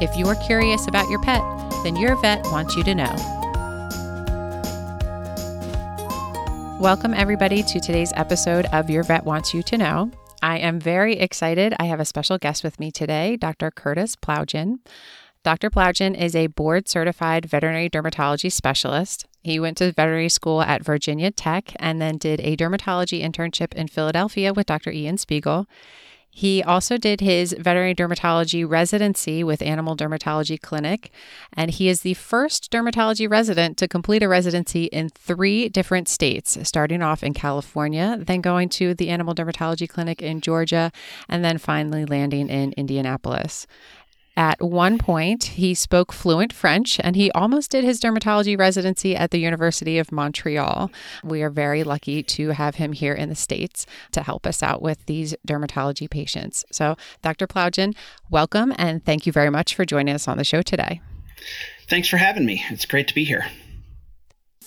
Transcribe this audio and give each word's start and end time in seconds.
If 0.00 0.16
you're 0.16 0.36
curious 0.36 0.86
about 0.86 1.10
your 1.10 1.20
pet, 1.20 1.42
then 1.82 1.96
your 1.96 2.14
vet 2.22 2.44
wants 2.52 2.76
you 2.76 2.84
to 2.84 2.94
know. 2.94 3.12
Welcome, 6.80 7.14
everybody, 7.14 7.64
to 7.64 7.80
today's 7.80 8.12
episode 8.14 8.66
of 8.66 8.88
Your 8.88 9.02
Vet 9.02 9.24
Wants 9.24 9.52
You 9.52 9.64
to 9.64 9.76
Know. 9.76 10.12
I 10.40 10.58
am 10.58 10.78
very 10.78 11.14
excited. 11.14 11.74
I 11.80 11.86
have 11.86 11.98
a 11.98 12.04
special 12.04 12.38
guest 12.38 12.62
with 12.62 12.78
me 12.78 12.92
today, 12.92 13.36
Dr. 13.36 13.72
Curtis 13.72 14.14
Plowgian. 14.14 14.78
Dr. 15.42 15.68
Plowgian 15.68 16.16
is 16.16 16.36
a 16.36 16.46
board 16.46 16.88
certified 16.88 17.46
veterinary 17.46 17.90
dermatology 17.90 18.52
specialist. 18.52 19.26
He 19.42 19.58
went 19.58 19.78
to 19.78 19.90
veterinary 19.90 20.28
school 20.28 20.62
at 20.62 20.84
Virginia 20.84 21.32
Tech 21.32 21.72
and 21.80 22.00
then 22.00 22.18
did 22.18 22.38
a 22.42 22.56
dermatology 22.56 23.20
internship 23.24 23.74
in 23.74 23.88
Philadelphia 23.88 24.52
with 24.52 24.66
Dr. 24.66 24.92
Ian 24.92 25.18
Spiegel. 25.18 25.66
He 26.38 26.62
also 26.62 26.98
did 26.98 27.20
his 27.20 27.52
veterinary 27.58 27.96
dermatology 27.96 28.64
residency 28.64 29.42
with 29.42 29.60
Animal 29.60 29.96
Dermatology 29.96 30.62
Clinic, 30.62 31.10
and 31.52 31.68
he 31.68 31.88
is 31.88 32.02
the 32.02 32.14
first 32.14 32.70
dermatology 32.70 33.28
resident 33.28 33.76
to 33.78 33.88
complete 33.88 34.22
a 34.22 34.28
residency 34.28 34.84
in 34.84 35.08
three 35.08 35.68
different 35.68 36.08
states, 36.08 36.56
starting 36.62 37.02
off 37.02 37.24
in 37.24 37.34
California, 37.34 38.18
then 38.20 38.40
going 38.40 38.68
to 38.68 38.94
the 38.94 39.08
Animal 39.08 39.34
Dermatology 39.34 39.88
Clinic 39.88 40.22
in 40.22 40.40
Georgia, 40.40 40.92
and 41.28 41.44
then 41.44 41.58
finally 41.58 42.04
landing 42.04 42.48
in 42.48 42.72
Indianapolis. 42.76 43.66
At 44.38 44.62
one 44.62 44.98
point, 44.98 45.42
he 45.42 45.74
spoke 45.74 46.12
fluent 46.12 46.52
French 46.52 47.00
and 47.02 47.16
he 47.16 47.28
almost 47.32 47.72
did 47.72 47.82
his 47.82 48.00
dermatology 48.00 48.56
residency 48.56 49.16
at 49.16 49.32
the 49.32 49.40
University 49.40 49.98
of 49.98 50.12
Montreal. 50.12 50.92
We 51.24 51.42
are 51.42 51.50
very 51.50 51.82
lucky 51.82 52.22
to 52.22 52.50
have 52.50 52.76
him 52.76 52.92
here 52.92 53.14
in 53.14 53.30
the 53.30 53.34
States 53.34 53.84
to 54.12 54.22
help 54.22 54.46
us 54.46 54.62
out 54.62 54.80
with 54.80 55.04
these 55.06 55.34
dermatology 55.44 56.08
patients. 56.08 56.64
So, 56.70 56.96
Dr. 57.20 57.48
Plowgian, 57.48 57.96
welcome 58.30 58.72
and 58.78 59.04
thank 59.04 59.26
you 59.26 59.32
very 59.32 59.50
much 59.50 59.74
for 59.74 59.84
joining 59.84 60.14
us 60.14 60.28
on 60.28 60.38
the 60.38 60.44
show 60.44 60.62
today. 60.62 61.00
Thanks 61.88 62.08
for 62.08 62.18
having 62.18 62.46
me. 62.46 62.62
It's 62.70 62.84
great 62.84 63.08
to 63.08 63.14
be 63.16 63.24
here. 63.24 63.46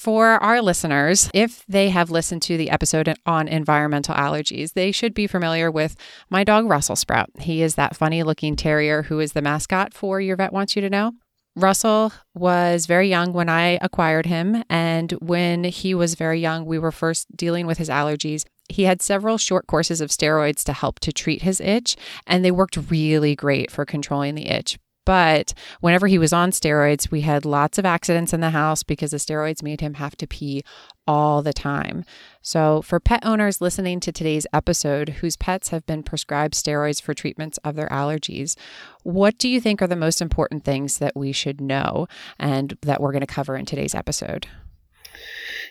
For 0.01 0.41
our 0.41 0.63
listeners, 0.63 1.29
if 1.31 1.63
they 1.67 1.89
have 1.89 2.09
listened 2.09 2.41
to 2.41 2.57
the 2.57 2.71
episode 2.71 3.13
on 3.27 3.47
environmental 3.47 4.15
allergies, 4.15 4.73
they 4.73 4.91
should 4.91 5.13
be 5.13 5.27
familiar 5.27 5.69
with 5.69 5.95
my 6.27 6.43
dog, 6.43 6.67
Russell 6.67 6.95
Sprout. 6.95 7.29
He 7.41 7.61
is 7.61 7.75
that 7.75 7.95
funny 7.95 8.23
looking 8.23 8.55
terrier 8.55 9.03
who 9.03 9.19
is 9.19 9.33
the 9.33 9.43
mascot 9.43 9.93
for 9.93 10.19
Your 10.19 10.37
Vet 10.37 10.51
Wants 10.51 10.75
You 10.75 10.81
to 10.81 10.89
Know. 10.89 11.11
Russell 11.55 12.13
was 12.33 12.87
very 12.87 13.09
young 13.09 13.31
when 13.31 13.47
I 13.47 13.77
acquired 13.79 14.25
him. 14.25 14.63
And 14.71 15.11
when 15.21 15.65
he 15.65 15.93
was 15.93 16.15
very 16.15 16.39
young, 16.39 16.65
we 16.65 16.79
were 16.79 16.91
first 16.91 17.27
dealing 17.37 17.67
with 17.67 17.77
his 17.77 17.89
allergies. 17.89 18.43
He 18.69 18.85
had 18.85 19.03
several 19.03 19.37
short 19.37 19.67
courses 19.67 20.01
of 20.01 20.09
steroids 20.09 20.63
to 20.63 20.73
help 20.73 20.99
to 21.01 21.13
treat 21.13 21.43
his 21.43 21.61
itch, 21.61 21.95
and 22.25 22.43
they 22.43 22.49
worked 22.49 22.89
really 22.89 23.35
great 23.35 23.69
for 23.69 23.85
controlling 23.85 24.33
the 24.33 24.47
itch. 24.47 24.79
But 25.05 25.53
whenever 25.79 26.07
he 26.07 26.19
was 26.19 26.33
on 26.33 26.51
steroids, 26.51 27.09
we 27.09 27.21
had 27.21 27.45
lots 27.45 27.77
of 27.77 27.85
accidents 27.85 28.33
in 28.33 28.41
the 28.41 28.51
house 28.51 28.83
because 28.83 29.11
the 29.11 29.17
steroids 29.17 29.63
made 29.63 29.81
him 29.81 29.95
have 29.95 30.15
to 30.17 30.27
pee 30.27 30.63
all 31.07 31.41
the 31.41 31.53
time. 31.53 32.05
So, 32.41 32.81
for 32.81 32.99
pet 32.99 33.25
owners 33.25 33.61
listening 33.61 33.99
to 34.01 34.11
today's 34.11 34.47
episode 34.53 35.09
whose 35.09 35.35
pets 35.35 35.69
have 35.69 35.85
been 35.85 36.03
prescribed 36.03 36.53
steroids 36.53 37.01
for 37.01 37.13
treatments 37.13 37.57
of 37.63 37.75
their 37.75 37.89
allergies, 37.89 38.55
what 39.03 39.37
do 39.37 39.49
you 39.49 39.59
think 39.59 39.81
are 39.81 39.87
the 39.87 39.95
most 39.95 40.21
important 40.21 40.63
things 40.63 40.99
that 40.99 41.15
we 41.15 41.31
should 41.31 41.59
know 41.59 42.07
and 42.39 42.77
that 42.83 43.01
we're 43.01 43.11
going 43.11 43.21
to 43.21 43.27
cover 43.27 43.55
in 43.55 43.65
today's 43.65 43.95
episode? 43.95 44.47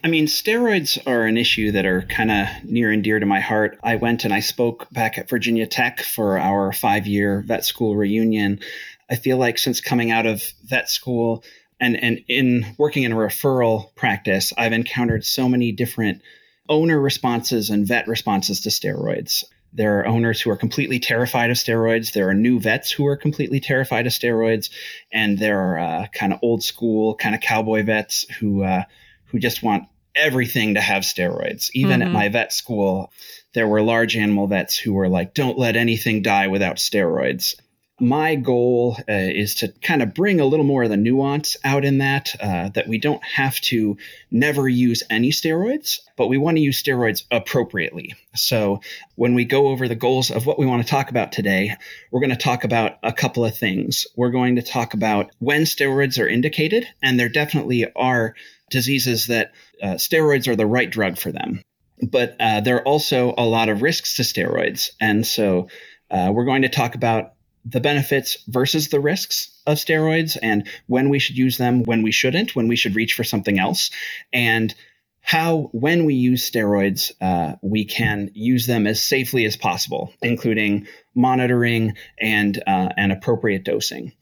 I 0.02 0.08
mean, 0.08 0.26
steroids 0.26 0.98
are 1.06 1.26
an 1.26 1.36
issue 1.36 1.72
that 1.72 1.84
are 1.84 2.02
kind 2.02 2.30
of 2.30 2.46
near 2.64 2.90
and 2.90 3.04
dear 3.04 3.18
to 3.18 3.26
my 3.26 3.40
heart. 3.40 3.78
I 3.82 3.96
went 3.96 4.24
and 4.24 4.32
I 4.32 4.40
spoke 4.40 4.88
back 4.90 5.18
at 5.18 5.28
Virginia 5.28 5.66
Tech 5.66 6.00
for 6.00 6.38
our 6.38 6.72
five 6.72 7.06
year 7.06 7.42
vet 7.46 7.64
school 7.64 7.96
reunion 7.96 8.60
I 9.10 9.16
feel 9.16 9.36
like 9.36 9.58
since 9.58 9.80
coming 9.80 10.10
out 10.10 10.26
of 10.26 10.42
vet 10.64 10.88
school 10.88 11.42
and, 11.80 11.96
and 11.96 12.20
in 12.28 12.66
working 12.78 13.02
in 13.02 13.12
a 13.12 13.16
referral 13.16 13.94
practice, 13.96 14.52
I've 14.56 14.72
encountered 14.72 15.24
so 15.24 15.48
many 15.48 15.72
different 15.72 16.22
owner 16.68 17.00
responses 17.00 17.70
and 17.70 17.86
vet 17.86 18.06
responses 18.06 18.60
to 18.60 18.68
steroids. 18.68 19.44
There 19.72 20.00
are 20.00 20.06
owners 20.06 20.40
who 20.40 20.50
are 20.50 20.56
completely 20.56 20.98
terrified 20.98 21.50
of 21.50 21.56
steroids. 21.56 22.12
There 22.12 22.28
are 22.28 22.34
new 22.34 22.60
vets 22.60 22.90
who 22.90 23.06
are 23.06 23.16
completely 23.16 23.60
terrified 23.60 24.06
of 24.06 24.12
steroids, 24.12 24.70
and 25.12 25.38
there 25.38 25.58
are 25.60 25.78
uh, 25.78 26.06
kind 26.08 26.32
of 26.32 26.40
old 26.42 26.62
school, 26.62 27.14
kind 27.14 27.34
of 27.34 27.40
cowboy 27.40 27.84
vets 27.84 28.28
who 28.38 28.64
uh, 28.64 28.84
who 29.26 29.38
just 29.38 29.62
want 29.62 29.84
everything 30.16 30.74
to 30.74 30.80
have 30.80 31.04
steroids. 31.04 31.70
Even 31.72 32.00
mm-hmm. 32.00 32.08
at 32.08 32.12
my 32.12 32.28
vet 32.28 32.52
school, 32.52 33.12
there 33.54 33.68
were 33.68 33.80
large 33.80 34.16
animal 34.16 34.48
vets 34.48 34.76
who 34.76 34.92
were 34.92 35.08
like, 35.08 35.34
"Don't 35.34 35.58
let 35.58 35.76
anything 35.76 36.22
die 36.22 36.48
without 36.48 36.76
steroids." 36.76 37.54
My 38.00 38.34
goal 38.34 38.96
uh, 39.08 39.12
is 39.12 39.56
to 39.56 39.68
kind 39.82 40.02
of 40.02 40.14
bring 40.14 40.40
a 40.40 40.46
little 40.46 40.64
more 40.64 40.84
of 40.84 40.90
the 40.90 40.96
nuance 40.96 41.56
out 41.64 41.84
in 41.84 41.98
that 41.98 42.34
uh, 42.40 42.70
that 42.70 42.88
we 42.88 42.98
don't 42.98 43.22
have 43.24 43.60
to 43.60 43.96
never 44.30 44.68
use 44.68 45.02
any 45.10 45.30
steroids 45.30 45.98
but 46.16 46.28
we 46.28 46.38
want 46.38 46.56
to 46.56 46.62
use 46.62 46.82
steroids 46.82 47.24
appropriately. 47.30 48.14
So 48.34 48.80
when 49.16 49.34
we 49.34 49.44
go 49.44 49.68
over 49.68 49.88
the 49.88 49.94
goals 49.94 50.30
of 50.30 50.46
what 50.46 50.58
we 50.58 50.66
want 50.66 50.82
to 50.82 50.88
talk 50.88 51.10
about 51.10 51.32
today 51.32 51.76
we're 52.10 52.20
going 52.20 52.30
to 52.30 52.36
talk 52.36 52.64
about 52.64 52.98
a 53.02 53.12
couple 53.12 53.44
of 53.44 53.56
things. 53.56 54.06
We're 54.16 54.30
going 54.30 54.56
to 54.56 54.62
talk 54.62 54.94
about 54.94 55.30
when 55.38 55.62
steroids 55.62 56.22
are 56.22 56.28
indicated 56.28 56.86
and 57.02 57.18
there 57.18 57.28
definitely 57.28 57.86
are 57.94 58.34
diseases 58.70 59.26
that 59.26 59.52
uh, 59.82 59.94
steroids 59.94 60.48
are 60.48 60.56
the 60.56 60.66
right 60.66 60.90
drug 60.90 61.18
for 61.18 61.32
them. 61.32 61.62
But 62.02 62.36
uh, 62.40 62.60
there 62.60 62.76
are 62.76 62.86
also 62.86 63.34
a 63.36 63.44
lot 63.44 63.68
of 63.68 63.82
risks 63.82 64.16
to 64.16 64.22
steroids 64.22 64.90
and 65.00 65.26
so 65.26 65.68
uh, 66.10 66.30
we're 66.34 66.44
going 66.44 66.62
to 66.62 66.68
talk 66.68 66.94
about 66.94 67.34
the 67.64 67.80
benefits 67.80 68.38
versus 68.48 68.88
the 68.88 69.00
risks 69.00 69.50
of 69.66 69.78
steroids 69.78 70.36
and 70.42 70.68
when 70.86 71.08
we 71.08 71.18
should 71.18 71.36
use 71.36 71.58
them, 71.58 71.82
when 71.84 72.02
we 72.02 72.12
shouldn't, 72.12 72.56
when 72.56 72.68
we 72.68 72.76
should 72.76 72.96
reach 72.96 73.14
for 73.14 73.24
something 73.24 73.58
else, 73.58 73.90
and 74.32 74.74
how, 75.22 75.68
when 75.72 76.06
we 76.06 76.14
use 76.14 76.50
steroids, 76.50 77.12
uh, 77.20 77.56
we 77.62 77.84
can 77.84 78.30
use 78.34 78.66
them 78.66 78.86
as 78.86 79.02
safely 79.02 79.44
as 79.44 79.56
possible, 79.56 80.12
including 80.22 80.86
monitoring 81.14 81.94
and 82.18 82.62
uh, 82.66 82.88
and 82.96 83.12
appropriate 83.12 83.64
dosing. 83.64 84.12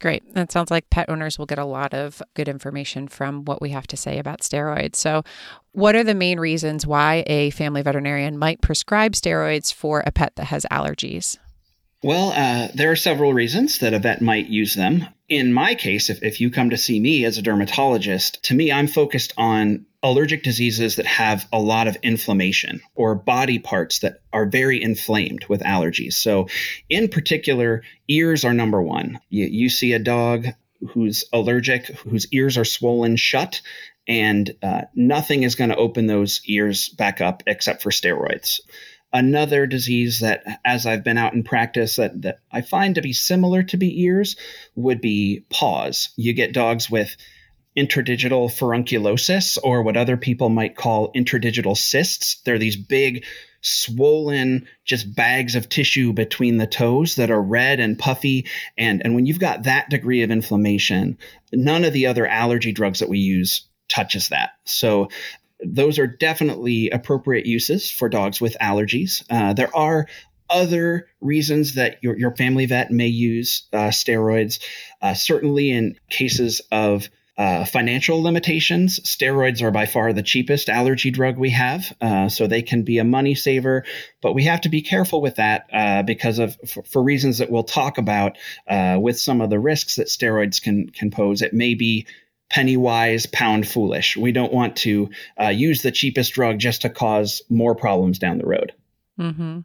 Great. 0.00 0.34
That 0.34 0.52
sounds 0.52 0.70
like 0.70 0.90
pet 0.90 1.08
owners 1.08 1.38
will 1.38 1.46
get 1.46 1.58
a 1.58 1.64
lot 1.64 1.94
of 1.94 2.22
good 2.34 2.48
information 2.48 3.08
from 3.08 3.44
what 3.44 3.62
we 3.62 3.70
have 3.70 3.86
to 3.86 3.96
say 3.96 4.18
about 4.18 4.40
steroids. 4.40 4.96
So, 4.96 5.22
what 5.72 5.96
are 5.96 6.04
the 6.04 6.14
main 6.14 6.38
reasons 6.38 6.86
why 6.86 7.24
a 7.26 7.50
family 7.50 7.80
veterinarian 7.80 8.36
might 8.36 8.60
prescribe 8.60 9.12
steroids 9.12 9.72
for 9.72 10.02
a 10.06 10.12
pet 10.12 10.36
that 10.36 10.46
has 10.46 10.66
allergies? 10.70 11.38
Well, 12.04 12.34
uh, 12.36 12.68
there 12.74 12.90
are 12.90 12.96
several 12.96 13.32
reasons 13.32 13.78
that 13.78 13.94
a 13.94 13.98
vet 13.98 14.20
might 14.20 14.48
use 14.48 14.74
them. 14.74 15.06
In 15.26 15.54
my 15.54 15.74
case, 15.74 16.10
if, 16.10 16.22
if 16.22 16.38
you 16.38 16.50
come 16.50 16.68
to 16.68 16.76
see 16.76 17.00
me 17.00 17.24
as 17.24 17.38
a 17.38 17.42
dermatologist, 17.42 18.42
to 18.42 18.54
me, 18.54 18.70
I'm 18.70 18.88
focused 18.88 19.32
on 19.38 19.86
allergic 20.02 20.42
diseases 20.42 20.96
that 20.96 21.06
have 21.06 21.48
a 21.50 21.58
lot 21.58 21.88
of 21.88 21.96
inflammation 22.02 22.82
or 22.94 23.14
body 23.14 23.58
parts 23.58 24.00
that 24.00 24.20
are 24.34 24.44
very 24.44 24.82
inflamed 24.82 25.46
with 25.46 25.62
allergies. 25.62 26.12
So, 26.12 26.48
in 26.90 27.08
particular, 27.08 27.82
ears 28.06 28.44
are 28.44 28.52
number 28.52 28.82
one. 28.82 29.18
You, 29.30 29.46
you 29.46 29.70
see 29.70 29.94
a 29.94 29.98
dog 29.98 30.48
who's 30.90 31.24
allergic, 31.32 31.86
whose 31.86 32.30
ears 32.32 32.58
are 32.58 32.66
swollen 32.66 33.16
shut, 33.16 33.62
and 34.06 34.54
uh, 34.62 34.82
nothing 34.94 35.42
is 35.42 35.54
going 35.54 35.70
to 35.70 35.76
open 35.76 36.06
those 36.06 36.42
ears 36.44 36.90
back 36.90 37.22
up 37.22 37.42
except 37.46 37.82
for 37.82 37.88
steroids. 37.88 38.60
Another 39.14 39.66
disease 39.66 40.20
that, 40.20 40.42
as 40.64 40.86
I've 40.86 41.04
been 41.04 41.18
out 41.18 41.34
in 41.34 41.44
practice, 41.44 41.96
that, 41.96 42.20
that 42.22 42.40
I 42.50 42.62
find 42.62 42.96
to 42.96 43.00
be 43.00 43.12
similar 43.12 43.62
to 43.62 43.76
be 43.76 44.02
ears 44.02 44.34
would 44.74 45.00
be 45.00 45.46
paws. 45.50 46.08
You 46.16 46.32
get 46.32 46.52
dogs 46.52 46.90
with 46.90 47.16
interdigital 47.76 48.52
furunculosis, 48.52 49.56
or 49.58 49.82
what 49.82 49.96
other 49.96 50.16
people 50.16 50.48
might 50.48 50.76
call 50.76 51.12
interdigital 51.12 51.76
cysts. 51.76 52.40
They're 52.44 52.58
these 52.58 52.76
big, 52.76 53.24
swollen, 53.60 54.66
just 54.84 55.14
bags 55.14 55.54
of 55.54 55.68
tissue 55.68 56.12
between 56.12 56.58
the 56.58 56.66
toes 56.66 57.14
that 57.14 57.30
are 57.30 57.40
red 57.40 57.80
and 57.80 57.98
puffy. 57.98 58.46
And, 58.76 59.00
and 59.04 59.14
when 59.14 59.26
you've 59.26 59.38
got 59.38 59.62
that 59.62 59.90
degree 59.90 60.22
of 60.22 60.30
inflammation, 60.30 61.18
none 61.52 61.84
of 61.84 61.92
the 61.92 62.06
other 62.06 62.26
allergy 62.26 62.72
drugs 62.72 62.98
that 62.98 63.08
we 63.08 63.18
use 63.18 63.68
touches 63.88 64.28
that. 64.28 64.50
So 64.64 65.08
those 65.64 65.98
are 65.98 66.06
definitely 66.06 66.90
appropriate 66.90 67.46
uses 67.46 67.90
for 67.90 68.08
dogs 68.08 68.40
with 68.40 68.56
allergies. 68.60 69.24
Uh, 69.30 69.52
there 69.52 69.74
are 69.76 70.06
other 70.50 71.08
reasons 71.20 71.74
that 71.74 72.02
your, 72.02 72.16
your 72.18 72.34
family 72.36 72.66
vet 72.66 72.90
may 72.90 73.06
use 73.06 73.66
uh, 73.72 73.88
steroids. 73.88 74.60
Uh, 75.00 75.14
certainly 75.14 75.70
in 75.70 75.98
cases 76.10 76.60
of 76.70 77.08
uh, 77.36 77.64
financial 77.64 78.22
limitations, 78.22 79.00
steroids 79.00 79.60
are 79.60 79.72
by 79.72 79.86
far 79.86 80.12
the 80.12 80.22
cheapest 80.22 80.68
allergy 80.68 81.10
drug 81.10 81.36
we 81.36 81.50
have, 81.50 81.92
uh, 82.00 82.28
so 82.28 82.46
they 82.46 82.62
can 82.62 82.84
be 82.84 82.98
a 82.98 83.04
money 83.04 83.34
saver. 83.34 83.84
But 84.22 84.34
we 84.34 84.44
have 84.44 84.60
to 84.60 84.68
be 84.68 84.82
careful 84.82 85.20
with 85.20 85.36
that 85.36 85.66
uh, 85.72 86.04
because 86.04 86.38
of 86.38 86.56
for, 86.68 86.84
for, 86.84 87.02
reasons 87.02 87.38
that 87.38 87.50
we'll 87.50 87.64
talk 87.64 87.98
about 87.98 88.38
uh, 88.68 88.98
with 89.00 89.18
some 89.18 89.40
of 89.40 89.50
the 89.50 89.58
risks 89.58 89.96
that 89.96 90.06
steroids 90.06 90.62
can 90.62 90.90
can 90.90 91.10
pose. 91.10 91.42
It 91.42 91.52
may 91.52 91.74
be 91.74 92.06
penny 92.50 92.76
wise, 92.76 93.26
pound 93.26 93.66
foolish. 93.66 94.16
We 94.16 94.32
don't 94.32 94.52
want 94.52 94.76
to 94.76 95.10
uh, 95.40 95.48
use 95.48 95.82
the 95.82 95.92
cheapest 95.92 96.32
drug 96.34 96.58
just 96.58 96.82
to 96.82 96.90
cause 96.90 97.42
more 97.48 97.74
problems 97.74 98.18
down 98.18 98.38
the 98.38 98.46
road. 98.46 98.72
Mm-hmm. 99.18 99.60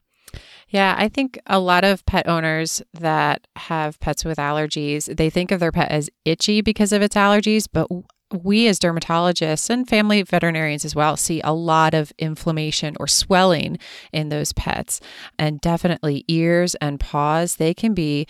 Yeah, 0.70 0.96
I 0.98 1.08
think 1.10 1.40
a 1.48 1.60
lot 1.60 1.84
of 1.84 2.06
pet 2.06 2.28
owners 2.28 2.82
that 2.94 3.48
have 3.56 4.00
pets 4.00 4.24
with 4.24 4.38
allergies, 4.38 5.16
they 5.16 5.30
think 5.30 5.52
of 5.52 5.60
their 5.60 5.72
pet 5.72 5.92
as 5.92 6.10
itchy 6.26 6.62
because 6.62 6.94
of 6.94 7.02
its 7.02 7.16
allergies, 7.16 7.66
but 7.72 7.88
we 8.32 8.68
as 8.68 8.80
dermatologists 8.80 9.72
and 9.72 9.90
family 9.90 10.22
veterinarians 10.22 10.86
as 10.86 10.96
well 10.96 11.18
see 11.18 11.42
a 11.44 11.54
lot 11.54 11.96
of 11.96 12.14
inflammation 12.20 12.96
or 13.00 13.08
swelling 13.08 13.80
in 14.14 14.30
those 14.30 14.54
pets. 14.54 15.02
And 15.40 15.60
definitely 15.60 16.26
ears 16.28 16.76
and 16.76 17.00
paws, 17.00 17.56
they 17.56 17.74
can 17.74 17.96
be 17.96 18.28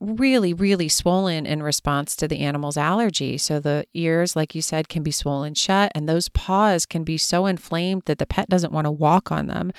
really, 0.00 0.52
really 0.52 0.88
swollen 0.88 1.46
in 1.46 1.62
response 1.62 2.16
to 2.16 2.28
the 2.28 2.40
animal's 2.40 2.76
allergy. 2.76 3.38
So 3.38 3.60
the 3.60 3.86
ears, 3.94 4.36
like 4.36 4.54
you 4.54 4.62
said, 4.62 4.88
can 4.88 5.02
be 5.02 5.10
swollen 5.10 5.54
shut, 5.54 5.92
and 5.94 6.08
those 6.08 6.28
paws 6.28 6.86
can 6.86 7.04
be 7.04 7.18
so 7.18 7.46
inflamed 7.46 8.02
that 8.06 8.18
the 8.18 8.26
pet 8.26 8.48
doesn't 8.48 8.72
want 8.72 8.86
to 8.86 8.90
walk 8.90 9.30
on 9.32 9.46
them. 9.46 9.72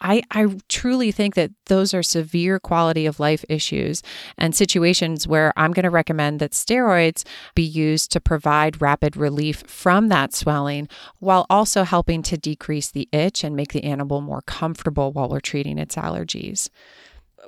I, 0.00 0.22
I 0.30 0.56
truly 0.68 1.12
think 1.12 1.34
that 1.34 1.50
those 1.66 1.92
are 1.92 2.02
severe 2.02 2.58
quality 2.58 3.04
of 3.04 3.20
life 3.20 3.44
issues 3.48 4.02
and 4.38 4.54
situations 4.54 5.28
where 5.28 5.52
I'm 5.56 5.72
going 5.72 5.84
to 5.84 5.90
recommend 5.90 6.40
that 6.40 6.52
steroids 6.52 7.24
be 7.54 7.62
used 7.62 8.10
to 8.12 8.20
provide 8.20 8.80
rapid 8.80 9.16
relief 9.16 9.62
from 9.66 10.08
that 10.08 10.34
swelling 10.34 10.88
while 11.18 11.44
also 11.50 11.84
helping 11.84 12.22
to 12.24 12.38
decrease 12.38 12.90
the 12.90 13.08
itch 13.12 13.44
and 13.44 13.54
make 13.54 13.72
the 13.72 13.84
animal 13.84 14.20
more 14.22 14.42
comfortable 14.42 15.12
while 15.12 15.28
we're 15.28 15.40
treating 15.40 15.78
its 15.78 15.96
allergies. 15.96 16.70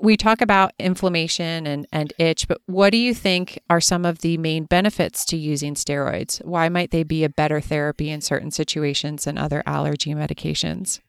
We 0.01 0.17
talk 0.17 0.41
about 0.41 0.73
inflammation 0.79 1.67
and, 1.67 1.87
and 1.93 2.13
itch, 2.19 2.49
but 2.49 2.61
what 2.67 2.91
do 2.91 2.97
you 2.97 3.15
think 3.15 3.61
are 3.69 3.81
some 3.81 4.05
of 4.05 4.21
the 4.21 4.39
main 4.39 4.65
benefits 4.65 5.25
to 5.27 5.37
using 5.37 5.75
steroids? 5.75 6.45
Why 6.45 6.69
might 6.69 6.91
they 6.91 7.03
be 7.03 7.25
a 7.25 7.29
better 7.29 7.61
therapy 7.61 8.11
in 8.11 8.21
certain 8.21 8.51
situations 8.51 9.25
than 9.25 9.39
other 9.39 9.63
allergy 9.67 10.15
medications? 10.15 11.01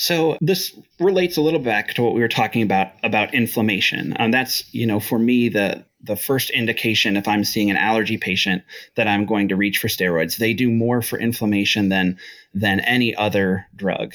So 0.00 0.38
this 0.40 0.74
relates 0.98 1.36
a 1.36 1.42
little 1.42 1.60
back 1.60 1.92
to 1.94 2.02
what 2.02 2.14
we 2.14 2.22
were 2.22 2.28
talking 2.28 2.62
about 2.62 2.92
about 3.02 3.34
inflammation. 3.34 4.16
Um, 4.18 4.30
that's 4.30 4.64
you 4.72 4.86
know 4.86 4.98
for 4.98 5.18
me 5.18 5.50
the 5.50 5.84
the 6.02 6.16
first 6.16 6.48
indication 6.48 7.18
if 7.18 7.28
I'm 7.28 7.44
seeing 7.44 7.70
an 7.70 7.76
allergy 7.76 8.16
patient 8.16 8.62
that 8.94 9.06
I'm 9.06 9.26
going 9.26 9.48
to 9.48 9.56
reach 9.56 9.76
for 9.76 9.88
steroids. 9.88 10.38
They 10.38 10.54
do 10.54 10.70
more 10.70 11.02
for 11.02 11.18
inflammation 11.18 11.90
than 11.90 12.18
than 12.54 12.80
any 12.80 13.14
other 13.14 13.66
drug. 13.76 14.14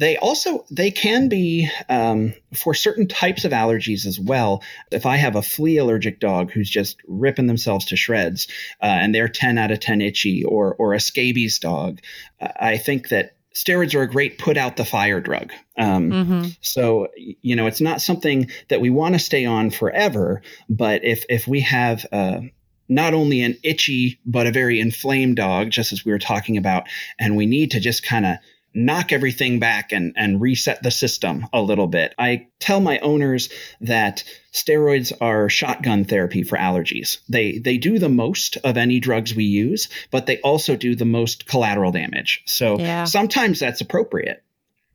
They 0.00 0.16
also 0.16 0.64
they 0.70 0.90
can 0.90 1.28
be 1.28 1.70
um, 1.90 2.32
for 2.54 2.72
certain 2.72 3.06
types 3.06 3.44
of 3.44 3.52
allergies 3.52 4.06
as 4.06 4.18
well. 4.18 4.62
If 4.90 5.04
I 5.04 5.16
have 5.16 5.36
a 5.36 5.42
flea 5.42 5.76
allergic 5.76 6.20
dog 6.20 6.50
who's 6.50 6.70
just 6.70 6.96
ripping 7.06 7.48
themselves 7.48 7.84
to 7.86 7.96
shreds 7.96 8.48
uh, 8.82 8.86
and 8.86 9.14
they're 9.14 9.28
10 9.28 9.58
out 9.58 9.70
of 9.70 9.78
10 9.78 10.00
itchy, 10.00 10.42
or 10.42 10.74
or 10.76 10.94
a 10.94 11.00
scabies 11.00 11.58
dog, 11.58 12.00
I 12.40 12.78
think 12.78 13.10
that 13.10 13.36
steroids 13.54 13.94
are 13.94 14.00
a 14.00 14.08
great 14.08 14.38
put 14.38 14.56
out 14.56 14.78
the 14.78 14.86
fire 14.86 15.20
drug. 15.20 15.52
Um, 15.76 16.10
mm-hmm. 16.10 16.48
So 16.62 17.08
you 17.16 17.54
know, 17.54 17.66
it's 17.66 17.82
not 17.82 18.00
something 18.00 18.50
that 18.70 18.80
we 18.80 18.88
want 18.88 19.16
to 19.16 19.18
stay 19.18 19.44
on 19.44 19.68
forever. 19.68 20.40
But 20.70 21.04
if 21.04 21.26
if 21.28 21.46
we 21.46 21.60
have 21.60 22.06
uh, 22.10 22.40
not 22.88 23.12
only 23.12 23.42
an 23.42 23.58
itchy 23.62 24.18
but 24.24 24.46
a 24.46 24.50
very 24.50 24.80
inflamed 24.80 25.36
dog, 25.36 25.68
just 25.68 25.92
as 25.92 26.06
we 26.06 26.12
were 26.12 26.18
talking 26.18 26.56
about, 26.56 26.84
and 27.18 27.36
we 27.36 27.44
need 27.44 27.72
to 27.72 27.80
just 27.80 28.02
kind 28.02 28.24
of 28.24 28.36
knock 28.74 29.12
everything 29.12 29.58
back 29.58 29.92
and, 29.92 30.12
and 30.16 30.40
reset 30.40 30.82
the 30.82 30.90
system 30.90 31.46
a 31.52 31.60
little 31.60 31.86
bit. 31.86 32.14
I 32.18 32.48
tell 32.58 32.80
my 32.80 32.98
owners 33.00 33.48
that 33.80 34.24
steroids 34.52 35.12
are 35.20 35.48
shotgun 35.48 36.04
therapy 36.04 36.42
for 36.42 36.56
allergies. 36.56 37.18
They 37.28 37.58
they 37.58 37.78
do 37.78 37.98
the 37.98 38.08
most 38.08 38.56
of 38.58 38.76
any 38.76 39.00
drugs 39.00 39.34
we 39.34 39.44
use, 39.44 39.88
but 40.10 40.26
they 40.26 40.38
also 40.40 40.76
do 40.76 40.94
the 40.94 41.04
most 41.04 41.46
collateral 41.46 41.92
damage. 41.92 42.42
So 42.46 42.78
yeah. 42.78 43.04
sometimes 43.04 43.60
that's 43.60 43.80
appropriate. 43.80 44.42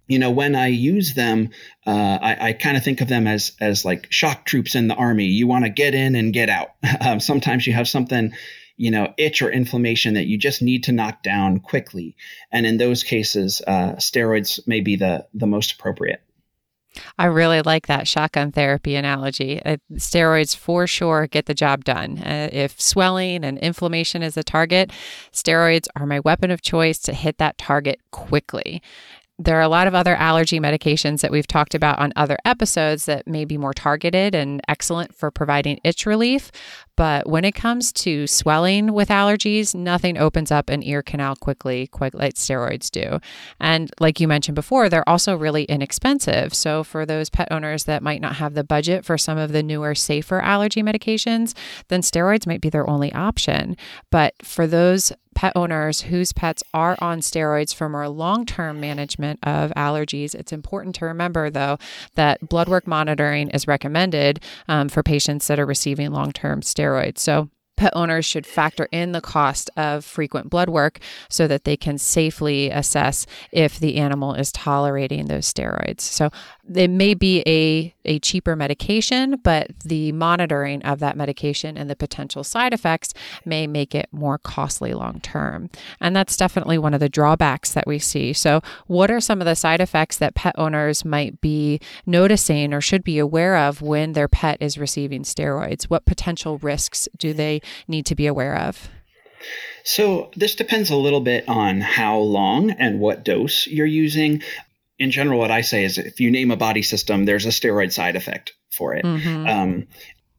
You 0.08 0.20
know, 0.20 0.30
when 0.30 0.56
I 0.56 0.68
use 0.68 1.16
them, 1.16 1.50
uh, 1.88 2.20
I, 2.22 2.50
I 2.50 2.54
kind 2.54 2.78
of 2.78 2.84
think 2.84 3.02
of 3.02 3.08
them 3.08 3.26
as 3.26 3.54
as 3.60 3.84
like 3.84 4.08
shock 4.12 4.46
troops 4.46 4.76
in 4.76 4.88
the 4.88 4.96
army. 4.96 5.26
You 5.26 5.48
want 5.48 5.66
to 5.66 5.70
get 5.70 5.96
in 5.96 6.16
and 6.16 6.34
get 6.34 6.50
out. 6.50 6.70
Um, 7.02 7.20
sometimes 7.20 7.68
you 7.68 7.74
have 7.74 7.88
something 7.88 8.34
you 8.78 8.92
know, 8.92 9.14
itch 9.18 9.42
or 9.42 9.50
inflammation 9.50 10.16
that 10.16 10.26
you 10.26 10.38
just 10.38 10.62
need 10.62 10.84
to 10.84 10.92
knock 10.92 11.24
down 11.24 11.60
quickly. 11.60 12.16
And 12.52 12.66
in 12.66 12.78
those 12.78 13.04
cases, 13.04 13.62
uh, 13.66 13.94
steroids 13.96 14.66
may 14.68 14.82
be 14.82 14.96
the, 14.96 15.28
the 15.34 15.48
most 15.48 15.74
appropriate. 15.74 16.22
I 17.18 17.26
really 17.26 17.62
like 17.62 17.88
that 17.88 18.08
shotgun 18.08 18.52
therapy 18.52 18.96
analogy. 18.96 19.62
Uh, 19.64 19.78
steroids 19.94 20.56
for 20.56 20.88
sure 20.88 21.28
get 21.28 21.46
the 21.46 21.54
job 21.54 21.84
done. 21.84 22.20
Uh, 22.20 22.50
if 22.52 22.80
swelling 22.80 23.44
and 23.44 23.58
inflammation 23.60 24.24
is 24.24 24.38
a 24.38 24.44
target, 24.44 24.92
steroids 25.32 25.88
are 25.96 26.06
my 26.06 26.20
weapon 26.22 26.52
of 26.52 26.62
choice 26.62 27.00
to 27.00 27.14
hit 27.14 27.38
that 27.38 27.58
target 27.58 28.00
quickly. 28.12 28.82
There 29.38 29.58
are 29.58 29.62
a 29.62 29.68
lot 29.68 29.88
of 29.88 29.94
other 29.94 30.16
allergy 30.16 30.62
medications 30.62 31.20
that 31.20 31.32
we've 31.32 31.48
talked 31.48 31.76
about 31.76 32.00
on 32.00 32.14
other 32.16 32.38
episodes 32.46 33.06
that 33.06 33.28
may 33.28 33.44
be 33.44 33.58
more 33.58 33.74
targeted 33.74 34.34
and 34.34 34.62
excellent 34.70 35.14
for 35.14 35.30
providing 35.30 35.82
itch 35.84 36.06
relief. 36.06 36.54
But 36.96 37.28
when 37.28 37.44
it 37.46 37.54
comes 37.54 37.92
to 37.94 38.28
swelling 38.28 38.94
with 38.94 39.10
allergies, 39.10 39.76
nothing 39.76 40.18
opens 40.18 40.52
up 40.52 40.70
an 40.70 40.84
ear 40.84 41.02
canal 41.02 41.36
quickly, 41.36 41.88
quite 41.88 42.14
like 42.14 42.36
steroids 42.36 42.90
do. 42.90 43.20
And 43.60 43.92
like 44.00 44.20
you 44.20 44.28
mentioned 44.28 44.56
before, 44.56 44.90
they're 44.90 45.08
also 45.08 45.36
really 45.36 45.64
inexpensive. 45.66 46.54
So 46.54 46.84
for 46.84 47.06
those 47.06 47.30
pet 47.30 47.50
owners 47.52 47.84
that 47.86 48.04
might 48.04 48.22
not 48.22 48.36
have 48.36 48.54
the 48.54 48.64
budget 48.64 49.04
for 49.04 49.18
some 49.18 49.38
of 49.38 49.52
the 49.52 49.64
newer, 49.64 49.96
safer 49.96 50.40
allergy 50.40 50.82
medications, 50.82 51.54
then 51.90 52.02
steroids 52.02 52.48
might 52.48 52.62
be 52.62 52.70
their 52.70 52.90
only 52.90 53.12
option. 53.14 53.76
But 54.10 54.36
for 54.44 54.68
those 54.68 55.12
pet 55.36 55.52
owners 55.54 56.02
whose 56.02 56.32
pets 56.32 56.64
are 56.74 56.98
on 57.00 57.20
steroids 57.20 57.76
for 57.76 57.90
more 57.90 58.08
long 58.08 58.46
term 58.46 58.80
management 58.80 59.38
of 59.44 59.72
allergies, 59.72 60.34
it's 60.34 60.54
important 60.54 60.96
to 60.96 61.06
remember, 61.06 61.50
though, 61.50 61.78
that 62.16 62.48
blood 62.48 62.70
work 62.70 62.88
monitoring 62.88 63.50
is 63.50 63.68
recommended 63.68 64.42
um, 64.70 64.88
for 64.88 65.04
patients 65.04 65.48
that 65.48 65.60
are 65.60 65.66
receiving 65.66 66.12
long 66.12 66.32
term 66.32 66.62
steroids 66.62 66.85
steroids. 66.86 67.20
So, 67.20 67.50
pet 67.78 67.92
owners 67.94 68.26
should 68.26 68.46
factor 68.46 68.88
in 68.94 69.12
the 69.12 69.20
cost 69.20 69.70
of 69.76 70.06
frequent 70.06 70.50
blood 70.50 70.70
work 70.70 71.00
so 71.30 71.46
that 71.46 71.66
they 71.66 71.76
can 71.76 71.98
safely 71.98 72.70
assess 72.70 73.26
if 73.52 73.80
the 73.80 73.98
animal 73.98 74.34
is 74.34 74.50
tolerating 74.54 75.26
those 75.26 75.52
steroids. 75.52 76.00
So, 76.02 76.30
it 76.74 76.90
may 76.90 77.14
be 77.14 77.44
a, 77.46 77.94
a 78.06 78.20
cheaper 78.20 78.56
medication, 78.56 79.40
but 79.44 79.68
the 79.84 80.12
monitoring 80.14 80.82
of 80.84 81.00
that 81.00 81.16
medication 81.16 81.78
and 81.78 81.90
the 81.90 81.96
potential 81.96 82.44
side 82.44 82.74
effects 82.74 83.14
may 83.46 83.68
make 83.68 83.94
it 83.94 84.08
more 84.12 84.38
costly 84.38 84.94
long 84.94 85.20
term. 85.20 85.70
And 86.00 86.16
that's 86.16 86.36
definitely 86.36 86.78
one 86.78 86.94
of 86.94 87.00
the 87.00 87.10
drawbacks 87.10 87.74
that 87.74 87.86
we 87.86 88.00
see. 88.00 88.34
So, 88.34 88.62
what 88.88 89.12
are 89.12 89.20
some 89.20 89.42
of 89.42 89.46
the 89.46 89.56
side 89.56 89.82
effects 89.82 90.18
that 90.18 90.36
pet 90.36 90.56
owners 90.58 91.06
might 91.06 91.40
be 91.40 91.80
noticing 92.06 92.74
or 92.74 92.82
should 92.82 93.04
be 93.04 93.20
aware 93.20 93.58
of 93.58 93.82
when 93.82 94.14
their 94.14 94.28
pet 94.28 94.58
is 94.60 94.78
receiving 94.78 95.24
steroids? 95.24 95.84
What 95.84 96.06
potential 96.06 96.58
risks 96.58 97.08
do 97.18 97.34
they 97.34 97.62
need 97.88 98.06
to 98.08 98.16
be 98.16 98.26
aware 98.26 98.58
of? 98.58 98.90
So, 99.84 100.32
this 100.36 100.56
depends 100.56 100.90
a 100.90 100.96
little 100.96 101.22
bit 101.22 101.48
on 101.48 101.82
how 101.82 102.18
long 102.18 102.72
and 102.72 103.00
what 103.00 103.24
dose 103.24 103.68
you're 103.68 103.86
using 103.86 104.42
in 104.98 105.12
general, 105.12 105.40
what 105.40 105.52
I 105.52 105.62
say 105.62 105.84
is 105.84 105.98
if 105.98 106.20
you 106.20 106.32
name 106.32 106.52
a 106.52 106.58
body 106.58 106.82
system, 106.82 107.26
there's 107.26 107.46
a 107.46 107.50
steroid 107.50 107.92
side 107.92 108.16
effect 108.16 108.54
for 108.72 108.94
it. 108.94 109.06
Mm-hmm. 109.06 109.48
Um, 109.48 109.88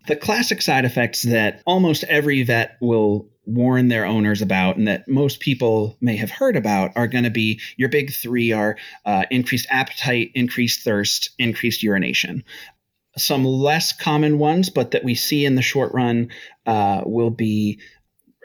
the 0.06 0.16
classic 0.16 0.62
side 0.62 0.84
effects 0.84 1.22
that 1.22 1.62
almost 1.66 2.04
every 2.04 2.42
vet 2.42 2.76
will 2.80 3.28
warn 3.44 3.88
their 3.88 4.04
owners 4.04 4.42
about 4.42 4.76
and 4.76 4.88
that 4.88 5.08
most 5.08 5.40
people 5.40 5.96
may 6.00 6.16
have 6.16 6.30
heard 6.30 6.56
about 6.56 6.92
are 6.96 7.06
going 7.06 7.24
to 7.24 7.30
be 7.30 7.60
your 7.76 7.88
big 7.88 8.12
three 8.12 8.52
are 8.52 8.76
uh, 9.04 9.24
increased 9.30 9.66
appetite, 9.70 10.30
increased 10.34 10.82
thirst, 10.82 11.30
increased 11.38 11.82
urination. 11.82 12.44
Some 13.16 13.44
less 13.44 13.92
common 13.92 14.38
ones, 14.38 14.68
but 14.68 14.90
that 14.90 15.04
we 15.04 15.14
see 15.14 15.44
in 15.44 15.54
the 15.54 15.62
short 15.62 15.94
run, 15.94 16.30
uh, 16.66 17.02
will 17.06 17.30
be 17.30 17.80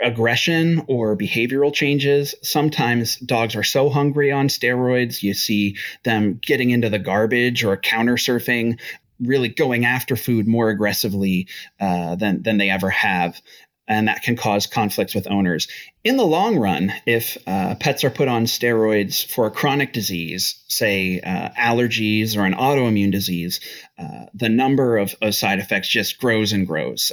aggression 0.01 0.83
or 0.87 1.15
behavioral 1.17 1.73
changes. 1.73 2.35
Sometimes 2.41 3.17
dogs 3.17 3.55
are 3.55 3.63
so 3.63 3.89
hungry 3.89 4.31
on 4.31 4.47
steroids, 4.47 5.21
you 5.23 5.33
see 5.33 5.77
them 6.03 6.39
getting 6.41 6.69
into 6.69 6.89
the 6.89 6.99
garbage 6.99 7.63
or 7.63 7.77
counter 7.77 8.15
surfing, 8.15 8.79
really 9.19 9.49
going 9.49 9.85
after 9.85 10.15
food 10.15 10.47
more 10.47 10.69
aggressively 10.69 11.47
uh, 11.79 12.15
than 12.15 12.41
than 12.43 12.57
they 12.57 12.69
ever 12.69 12.89
have. 12.89 13.39
And 13.87 14.07
that 14.07 14.21
can 14.21 14.37
cause 14.37 14.67
conflicts 14.67 15.13
with 15.13 15.29
owners. 15.29 15.67
In 16.03 16.15
the 16.15 16.25
long 16.25 16.57
run, 16.57 16.93
if 17.05 17.37
uh, 17.45 17.75
pets 17.75 18.05
are 18.05 18.09
put 18.09 18.29
on 18.29 18.45
steroids 18.45 19.25
for 19.25 19.47
a 19.47 19.51
chronic 19.51 19.91
disease, 19.91 20.63
say 20.69 21.19
uh, 21.19 21.49
allergies 21.59 22.37
or 22.37 22.45
an 22.45 22.53
autoimmune 22.53 23.11
disease, 23.11 23.59
uh, 23.99 24.27
the 24.33 24.47
number 24.47 24.97
of, 24.97 25.13
of 25.21 25.35
side 25.35 25.59
effects 25.59 25.89
just 25.89 26.19
grows 26.19 26.53
and 26.53 26.67
grows 26.67 27.11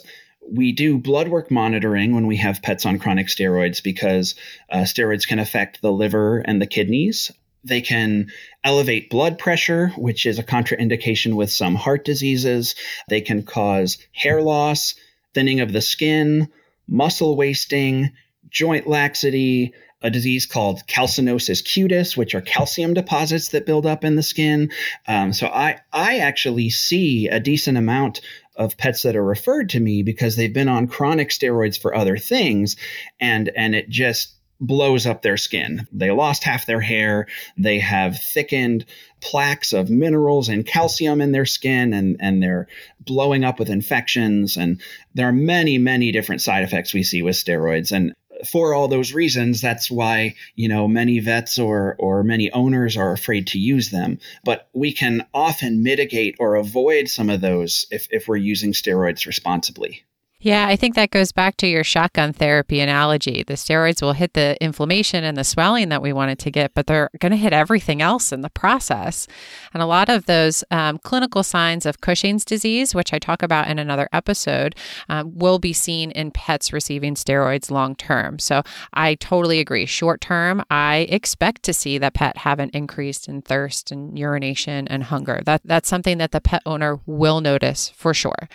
we 0.50 0.72
do 0.72 0.98
blood 0.98 1.28
work 1.28 1.50
monitoring 1.50 2.14
when 2.14 2.26
we 2.26 2.36
have 2.36 2.62
pets 2.62 2.86
on 2.86 2.98
chronic 2.98 3.26
steroids 3.26 3.82
because 3.82 4.34
uh, 4.70 4.78
steroids 4.78 5.26
can 5.26 5.38
affect 5.38 5.82
the 5.82 5.92
liver 5.92 6.38
and 6.38 6.60
the 6.60 6.66
kidneys. 6.66 7.30
They 7.64 7.80
can 7.80 8.30
elevate 8.64 9.10
blood 9.10 9.38
pressure, 9.38 9.88
which 9.96 10.26
is 10.26 10.38
a 10.38 10.44
contraindication 10.44 11.34
with 11.34 11.50
some 11.50 11.74
heart 11.74 12.04
diseases. 12.04 12.74
They 13.08 13.20
can 13.20 13.42
cause 13.42 13.98
hair 14.12 14.40
loss, 14.40 14.94
thinning 15.34 15.60
of 15.60 15.72
the 15.72 15.82
skin, 15.82 16.48
muscle 16.86 17.36
wasting, 17.36 18.12
joint 18.48 18.86
laxity, 18.86 19.74
a 20.02 20.10
disease 20.10 20.46
called 20.46 20.86
calcinosis 20.86 21.62
cutis, 21.62 22.16
which 22.16 22.34
are 22.34 22.40
calcium 22.40 22.94
deposits 22.94 23.48
that 23.48 23.66
build 23.66 23.86
up 23.86 24.04
in 24.04 24.16
the 24.16 24.22
skin. 24.22 24.70
Um, 25.06 25.32
so 25.32 25.48
I 25.48 25.80
I 25.92 26.18
actually 26.18 26.70
see 26.70 27.28
a 27.28 27.40
decent 27.40 27.78
amount 27.78 28.20
of 28.56 28.76
pets 28.76 29.02
that 29.02 29.16
are 29.16 29.24
referred 29.24 29.70
to 29.70 29.80
me 29.80 30.02
because 30.02 30.36
they've 30.36 30.52
been 30.52 30.68
on 30.68 30.88
chronic 30.88 31.30
steroids 31.30 31.80
for 31.80 31.94
other 31.94 32.16
things 32.16 32.76
and 33.20 33.50
and 33.56 33.74
it 33.74 33.88
just 33.88 34.34
blows 34.60 35.06
up 35.06 35.22
their 35.22 35.36
skin. 35.36 35.86
They 35.92 36.10
lost 36.10 36.42
half 36.42 36.66
their 36.66 36.80
hair. 36.80 37.26
They 37.56 37.78
have 37.78 38.20
thickened 38.20 38.84
plaques 39.20 39.72
of 39.72 39.90
minerals 39.90 40.48
and 40.48 40.66
calcium 40.66 41.20
in 41.20 41.32
their 41.32 41.46
skin 41.46 41.92
and, 41.92 42.16
and 42.20 42.42
they're 42.42 42.66
blowing 43.00 43.44
up 43.44 43.58
with 43.58 43.70
infections. 43.70 44.56
And 44.56 44.80
there 45.14 45.28
are 45.28 45.32
many, 45.32 45.78
many 45.78 46.12
different 46.12 46.42
side 46.42 46.64
effects 46.64 46.92
we 46.92 47.02
see 47.02 47.22
with 47.22 47.36
steroids. 47.36 47.92
And 47.92 48.14
for 48.46 48.74
all 48.74 48.88
those 48.88 49.12
reasons, 49.12 49.60
that's 49.60 49.90
why 49.90 50.34
you 50.54 50.68
know 50.68 50.88
many 50.88 51.18
vets 51.20 51.58
or 51.58 51.96
or 51.98 52.22
many 52.22 52.50
owners 52.52 52.96
are 52.96 53.12
afraid 53.12 53.48
to 53.48 53.58
use 53.58 53.90
them. 53.90 54.18
But 54.44 54.68
we 54.72 54.92
can 54.92 55.26
often 55.34 55.82
mitigate 55.82 56.36
or 56.38 56.56
avoid 56.56 57.08
some 57.08 57.30
of 57.30 57.40
those 57.40 57.86
if 57.90 58.08
if 58.10 58.28
we're 58.28 58.36
using 58.36 58.72
steroids 58.72 59.26
responsibly. 59.26 60.04
Yeah, 60.40 60.68
I 60.68 60.76
think 60.76 60.94
that 60.94 61.10
goes 61.10 61.32
back 61.32 61.56
to 61.56 61.66
your 61.66 61.82
shotgun 61.82 62.32
therapy 62.32 62.78
analogy. 62.78 63.42
The 63.42 63.54
steroids 63.54 64.00
will 64.00 64.12
hit 64.12 64.34
the 64.34 64.56
inflammation 64.62 65.24
and 65.24 65.36
the 65.36 65.42
swelling 65.42 65.88
that 65.88 66.00
we 66.00 66.12
wanted 66.12 66.38
to 66.38 66.50
get, 66.52 66.74
but 66.74 66.86
they're 66.86 67.10
going 67.18 67.32
to 67.32 67.36
hit 67.36 67.52
everything 67.52 68.00
else 68.00 68.30
in 68.30 68.42
the 68.42 68.50
process. 68.50 69.26
And 69.74 69.82
a 69.82 69.86
lot 69.86 70.08
of 70.08 70.26
those 70.26 70.62
um, 70.70 70.98
clinical 70.98 71.42
signs 71.42 71.84
of 71.86 72.00
Cushing's 72.00 72.44
disease, 72.44 72.94
which 72.94 73.12
I 73.12 73.18
talk 73.18 73.42
about 73.42 73.66
in 73.66 73.80
another 73.80 74.08
episode, 74.12 74.76
um, 75.08 75.36
will 75.36 75.58
be 75.58 75.72
seen 75.72 76.12
in 76.12 76.30
pets 76.30 76.72
receiving 76.72 77.16
steroids 77.16 77.68
long 77.68 77.96
term. 77.96 78.38
So 78.38 78.62
I 78.92 79.16
totally 79.16 79.58
agree. 79.58 79.86
Short 79.86 80.20
term, 80.20 80.62
I 80.70 81.08
expect 81.10 81.64
to 81.64 81.72
see 81.72 81.98
that 81.98 82.14
pet 82.14 82.36
have 82.36 82.60
an 82.60 82.70
increase 82.72 83.26
in 83.26 83.42
thirst 83.42 83.90
and 83.90 84.16
urination 84.16 84.86
and 84.86 85.02
hunger. 85.02 85.40
That 85.44 85.62
that's 85.64 85.88
something 85.88 86.18
that 86.18 86.30
the 86.30 86.40
pet 86.40 86.62
owner 86.64 87.00
will 87.06 87.40
notice 87.40 87.88
for 87.88 88.14
sure. 88.14 88.48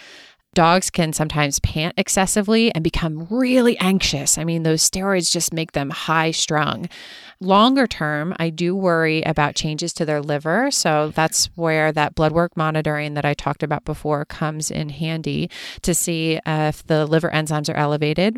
Dogs 0.54 0.90
can 0.90 1.14
sometimes 1.14 1.60
pant 1.60 1.96
excessively 1.98 2.74
and 2.76 2.84
become 2.84 3.28
really 3.30 3.78
anxious. 3.80 4.38
I 4.38 4.44
mean, 4.44 4.64
those 4.64 4.88
steroids 4.88 5.32
just 5.32 5.54
make 5.54 5.72
them 5.72 5.90
high 5.90 6.32
strung. 6.32 6.88
Longer 7.40 7.88
term, 7.88 8.36
I 8.40 8.50
do 8.50 8.76
worry 8.76 9.24
about 9.24 9.56
changes 9.56 9.94
to 9.94 10.06
their 10.06 10.22
liver. 10.22 10.70
So 10.70 11.12
that's 11.16 11.46
where 11.56 11.92
that 11.92 12.16
blood 12.16 12.32
work 12.32 12.56
monitoring 12.56 13.16
that 13.16 13.26
I 13.26 13.34
talked 13.34 13.64
about 13.64 13.84
before 13.84 14.26
comes 14.26 14.70
in 14.70 14.90
handy 14.90 15.50
to 15.82 15.94
see 15.96 16.40
if 16.46 16.86
the 16.86 17.06
liver 17.06 17.30
enzymes 17.30 17.74
are 17.74 17.78
elevated 17.78 18.38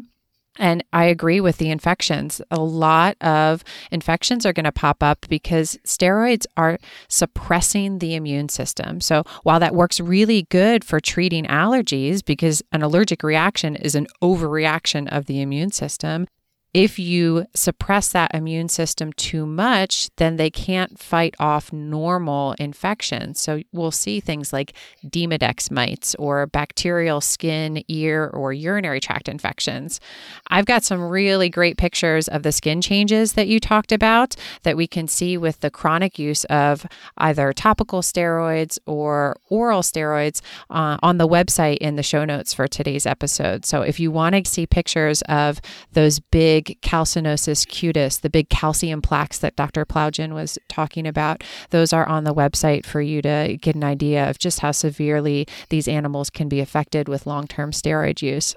and 0.58 0.84
I 0.94 1.06
agree 1.06 1.42
with 1.42 1.58
the 1.58 1.70
infections. 1.70 2.42
A 2.52 2.60
lot 2.60 3.18
of 3.22 3.64
infections 3.92 4.46
are 4.46 4.54
going 4.54 4.64
to 4.66 4.72
pop 4.72 5.04
up 5.04 5.26
because 5.28 5.78
steroids 5.86 6.46
are 6.56 6.78
suppressing 7.08 8.00
the 8.00 8.16
immune 8.16 8.50
system. 8.50 9.02
So, 9.02 9.24
while 9.44 9.60
that 9.60 9.76
works 9.76 10.00
really 10.00 10.44
good 10.50 10.84
for 10.84 11.00
treating 11.00 11.46
allergies, 11.46 12.24
because 12.24 12.62
an 12.72 12.82
allergic 12.82 13.24
reaction 13.24 13.76
is 13.76 13.96
an 13.96 14.08
overreaction 14.22 15.08
of 15.10 15.26
the 15.26 15.42
immune 15.42 15.72
system, 15.72 16.28
if 16.75 17.00
you 17.00 17.46
suppress 17.53 18.10
that 18.10 18.36
immune 18.36 18.67
system 18.67 19.13
too 19.13 19.46
much, 19.46 20.10
then 20.17 20.36
they 20.36 20.50
can't 20.50 21.00
fight 21.00 21.34
off 21.39 21.72
normal 21.72 22.53
infections. 22.60 23.39
So 23.39 23.62
we'll 23.72 23.91
see 23.91 24.20
things 24.20 24.51
like 24.51 24.74
Demodex 25.08 25.72
mites 25.72 26.15
or 26.15 26.48
bacterial 26.48 27.22
skin, 27.22 27.82
ear, 27.88 28.27
or 28.27 28.51
urinary 28.51 29.00
tract 29.00 29.29
infections. 29.29 30.01
I've 30.48 30.65
got 30.65 30.84
some 30.84 31.01
really 31.01 31.48
great 31.48 31.77
pictures 31.77 32.27
of 32.27 32.44
the 32.44 32.51
skin 32.51 32.82
changes 32.82 33.34
that 33.34 33.48
you 33.48 33.62
talked 33.62 33.94
about 33.94 34.36
that 34.63 34.75
we 34.75 34.86
can 34.86 35.08
see 35.08 35.38
with 35.38 35.62
the 35.62 35.72
chronic 35.72 36.20
use 36.20 36.44
of 36.46 36.86
either 37.20 37.53
topical 37.53 38.01
steroids 38.01 38.77
or 38.86 39.38
oral 39.48 39.82
steroids 39.82 40.41
uh, 40.70 40.98
on 41.01 41.20
the 41.20 41.27
website 41.27 41.77
in 41.77 41.96
the 41.96 42.03
show 42.03 42.25
notes 42.25 42.53
for 42.53 42.67
today's 42.67 43.05
episode. 43.05 43.63
So 43.63 43.82
if 43.82 43.98
you 43.98 44.12
want 44.12 44.36
to 44.36 44.51
see 44.51 44.67
pictures 44.67 45.22
of 45.29 45.62
those 45.94 46.20
big 46.20 46.64
big 46.65 46.81
calcinosis 46.81 47.65
cutis, 47.65 48.22
the 48.22 48.29
big 48.29 48.50
calcium 48.50 49.01
plaques 49.01 49.39
that 49.39 49.55
Dr. 49.55 49.86
Plowgian 49.86 50.34
was 50.34 50.57
talking 50.67 51.07
about, 51.07 51.43
those 51.69 51.93
are 51.93 52.07
on 52.07 52.24
the 52.24 52.34
website 52.34 52.86
for 52.86 53.01
you 53.01 53.22
to 53.22 53.57
get 53.62 53.75
an 53.75 53.84
idea 53.84 54.29
of 54.29 54.39
just 54.39 54.60
how 54.60 54.72
severely 54.72 55.48
these 55.69 55.88
animals 55.88 56.29
can 56.29 56.50
be 56.50 56.60
affected 56.60 57.07
with 57.07 57.27
long 57.27 57.48
term 57.48 57.72
steroid 57.72 58.22
use. 58.22 58.55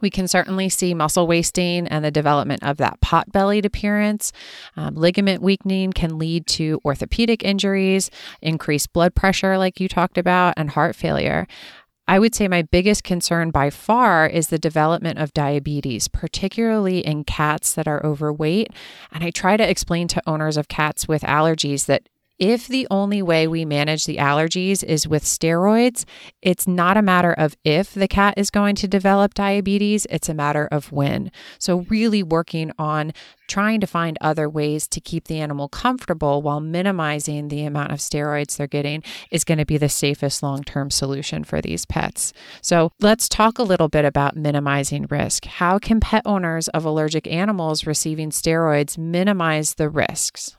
We 0.00 0.10
can 0.10 0.28
certainly 0.28 0.68
see 0.68 0.92
muscle 0.92 1.26
wasting 1.26 1.88
and 1.88 2.04
the 2.04 2.10
development 2.10 2.62
of 2.62 2.76
that 2.76 3.00
pot 3.00 3.32
bellied 3.32 3.64
appearance. 3.64 4.30
Um, 4.76 4.94
ligament 4.94 5.40
weakening 5.40 5.94
can 5.94 6.18
lead 6.18 6.46
to 6.48 6.80
orthopedic 6.84 7.42
injuries, 7.42 8.10
increased 8.42 8.92
blood 8.92 9.14
pressure, 9.14 9.56
like 9.56 9.80
you 9.80 9.88
talked 9.88 10.18
about, 10.18 10.54
and 10.58 10.70
heart 10.70 10.96
failure. 10.96 11.46
I 12.08 12.18
would 12.18 12.34
say 12.34 12.46
my 12.46 12.62
biggest 12.62 13.02
concern 13.02 13.50
by 13.50 13.70
far 13.70 14.26
is 14.26 14.48
the 14.48 14.58
development 14.58 15.18
of 15.18 15.34
diabetes, 15.34 16.06
particularly 16.06 17.00
in 17.00 17.24
cats 17.24 17.74
that 17.74 17.88
are 17.88 18.04
overweight. 18.04 18.70
And 19.10 19.24
I 19.24 19.30
try 19.30 19.56
to 19.56 19.68
explain 19.68 20.06
to 20.08 20.22
owners 20.26 20.56
of 20.56 20.68
cats 20.68 21.08
with 21.08 21.22
allergies 21.22 21.86
that 21.86 22.08
if 22.38 22.68
the 22.68 22.86
only 22.90 23.22
way 23.22 23.46
we 23.46 23.64
manage 23.64 24.04
the 24.04 24.16
allergies 24.16 24.84
is 24.84 25.08
with 25.08 25.24
steroids, 25.24 26.04
it's 26.42 26.66
not 26.66 26.96
a 26.96 27.02
matter 27.02 27.32
of 27.32 27.56
if 27.64 27.94
the 27.94 28.08
cat 28.08 28.34
is 28.36 28.50
going 28.50 28.74
to 28.76 28.88
develop 28.88 29.34
diabetes, 29.34 30.06
it's 30.10 30.28
a 30.28 30.34
matter 30.34 30.68
of 30.70 30.92
when. 30.92 31.30
So, 31.58 31.86
really 31.88 32.22
working 32.22 32.72
on 32.78 33.12
trying 33.48 33.80
to 33.80 33.86
find 33.86 34.18
other 34.20 34.48
ways 34.48 34.88
to 34.88 35.00
keep 35.00 35.28
the 35.28 35.40
animal 35.40 35.68
comfortable 35.68 36.42
while 36.42 36.60
minimizing 36.60 37.48
the 37.48 37.64
amount 37.64 37.92
of 37.92 38.00
steroids 38.00 38.56
they're 38.56 38.66
getting 38.66 39.02
is 39.30 39.44
going 39.44 39.58
to 39.58 39.64
be 39.64 39.78
the 39.78 39.88
safest 39.88 40.42
long 40.42 40.62
term 40.62 40.90
solution 40.90 41.44
for 41.44 41.60
these 41.60 41.86
pets. 41.86 42.32
So, 42.60 42.92
let's 43.00 43.28
talk 43.28 43.58
a 43.58 43.62
little 43.62 43.88
bit 43.88 44.04
about 44.04 44.36
minimizing 44.36 45.06
risk. 45.08 45.46
How 45.46 45.78
can 45.78 46.00
pet 46.00 46.22
owners 46.26 46.68
of 46.68 46.84
allergic 46.84 47.26
animals 47.26 47.86
receiving 47.86 48.30
steroids 48.30 48.98
minimize 48.98 49.74
the 49.74 49.88
risks? 49.88 50.56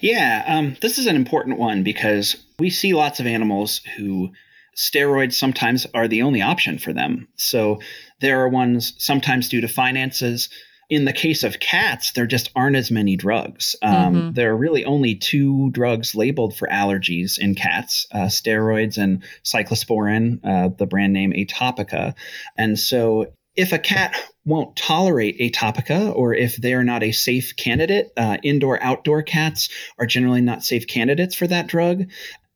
Yeah, 0.00 0.44
um, 0.46 0.76
this 0.80 0.98
is 0.98 1.06
an 1.06 1.16
important 1.16 1.58
one 1.58 1.82
because 1.82 2.36
we 2.58 2.70
see 2.70 2.94
lots 2.94 3.20
of 3.20 3.26
animals 3.26 3.80
who 3.96 4.30
steroids 4.76 5.34
sometimes 5.34 5.86
are 5.94 6.08
the 6.08 6.22
only 6.22 6.42
option 6.42 6.78
for 6.78 6.92
them. 6.92 7.28
So 7.36 7.80
there 8.20 8.40
are 8.40 8.48
ones 8.48 8.94
sometimes 8.98 9.48
due 9.48 9.60
to 9.60 9.68
finances. 9.68 10.48
In 10.90 11.06
the 11.06 11.12
case 11.12 11.44
of 11.44 11.60
cats, 11.60 12.12
there 12.12 12.26
just 12.26 12.50
aren't 12.54 12.76
as 12.76 12.90
many 12.90 13.16
drugs. 13.16 13.74
Um, 13.82 13.94
mm-hmm. 13.94 14.32
There 14.32 14.50
are 14.50 14.56
really 14.56 14.84
only 14.84 15.14
two 15.14 15.70
drugs 15.70 16.14
labeled 16.14 16.56
for 16.56 16.68
allergies 16.68 17.38
in 17.38 17.54
cats 17.54 18.06
uh, 18.12 18.26
steroids 18.26 18.98
and 18.98 19.22
cyclosporin, 19.44 20.40
uh, 20.44 20.68
the 20.76 20.86
brand 20.86 21.12
name 21.12 21.32
Atopica. 21.32 22.14
And 22.56 22.78
so 22.78 23.32
if 23.56 23.72
a 23.72 23.78
cat 23.78 24.16
won't 24.44 24.76
tolerate 24.76 25.38
atopica 25.38 26.14
or 26.14 26.34
if 26.34 26.56
they 26.56 26.74
are 26.74 26.84
not 26.84 27.02
a 27.02 27.12
safe 27.12 27.56
candidate, 27.56 28.12
uh, 28.16 28.36
indoor 28.42 28.82
outdoor 28.82 29.22
cats 29.22 29.68
are 29.98 30.06
generally 30.06 30.40
not 30.40 30.64
safe 30.64 30.86
candidates 30.86 31.34
for 31.34 31.46
that 31.46 31.66
drug, 31.66 32.10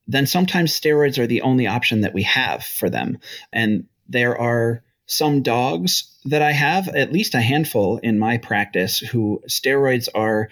then 0.07 0.27
sometimes 0.27 0.79
steroids 0.79 1.19
are 1.19 1.27
the 1.27 1.43
only 1.43 1.67
option 1.67 2.01
that 2.01 2.15
we 2.15 2.23
have 2.23 2.65
for 2.65 2.91
them. 2.91 3.19
And 3.53 3.85
there 4.09 4.37
are 4.39 4.83
some 5.07 5.43
dogs 5.43 6.19
that 6.25 6.43
I 6.43 6.53
have, 6.53 6.89
at 6.89 7.13
least 7.13 7.35
a 7.35 7.41
handful 7.41 7.99
in 7.99 8.19
my 8.19 8.39
practice, 8.39 8.99
who 8.99 9.41
steroids 9.49 10.09
are 10.15 10.51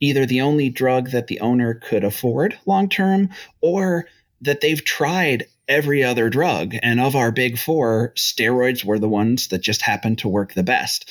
either 0.00 0.26
the 0.26 0.40
only 0.40 0.68
drug 0.68 1.10
that 1.10 1.26
the 1.26 1.40
owner 1.40 1.74
could 1.74 2.04
afford 2.04 2.58
long 2.66 2.88
term 2.88 3.28
or 3.60 4.06
that 4.42 4.60
they've 4.60 4.84
tried 4.84 5.46
every 5.68 6.04
other 6.04 6.28
drug. 6.28 6.74
And 6.82 7.00
of 7.00 7.16
our 7.16 7.32
big 7.32 7.58
four, 7.58 8.12
steroids 8.16 8.84
were 8.84 8.98
the 8.98 9.08
ones 9.08 9.48
that 9.48 9.62
just 9.62 9.82
happened 9.82 10.18
to 10.18 10.28
work 10.28 10.52
the 10.52 10.62
best. 10.62 11.10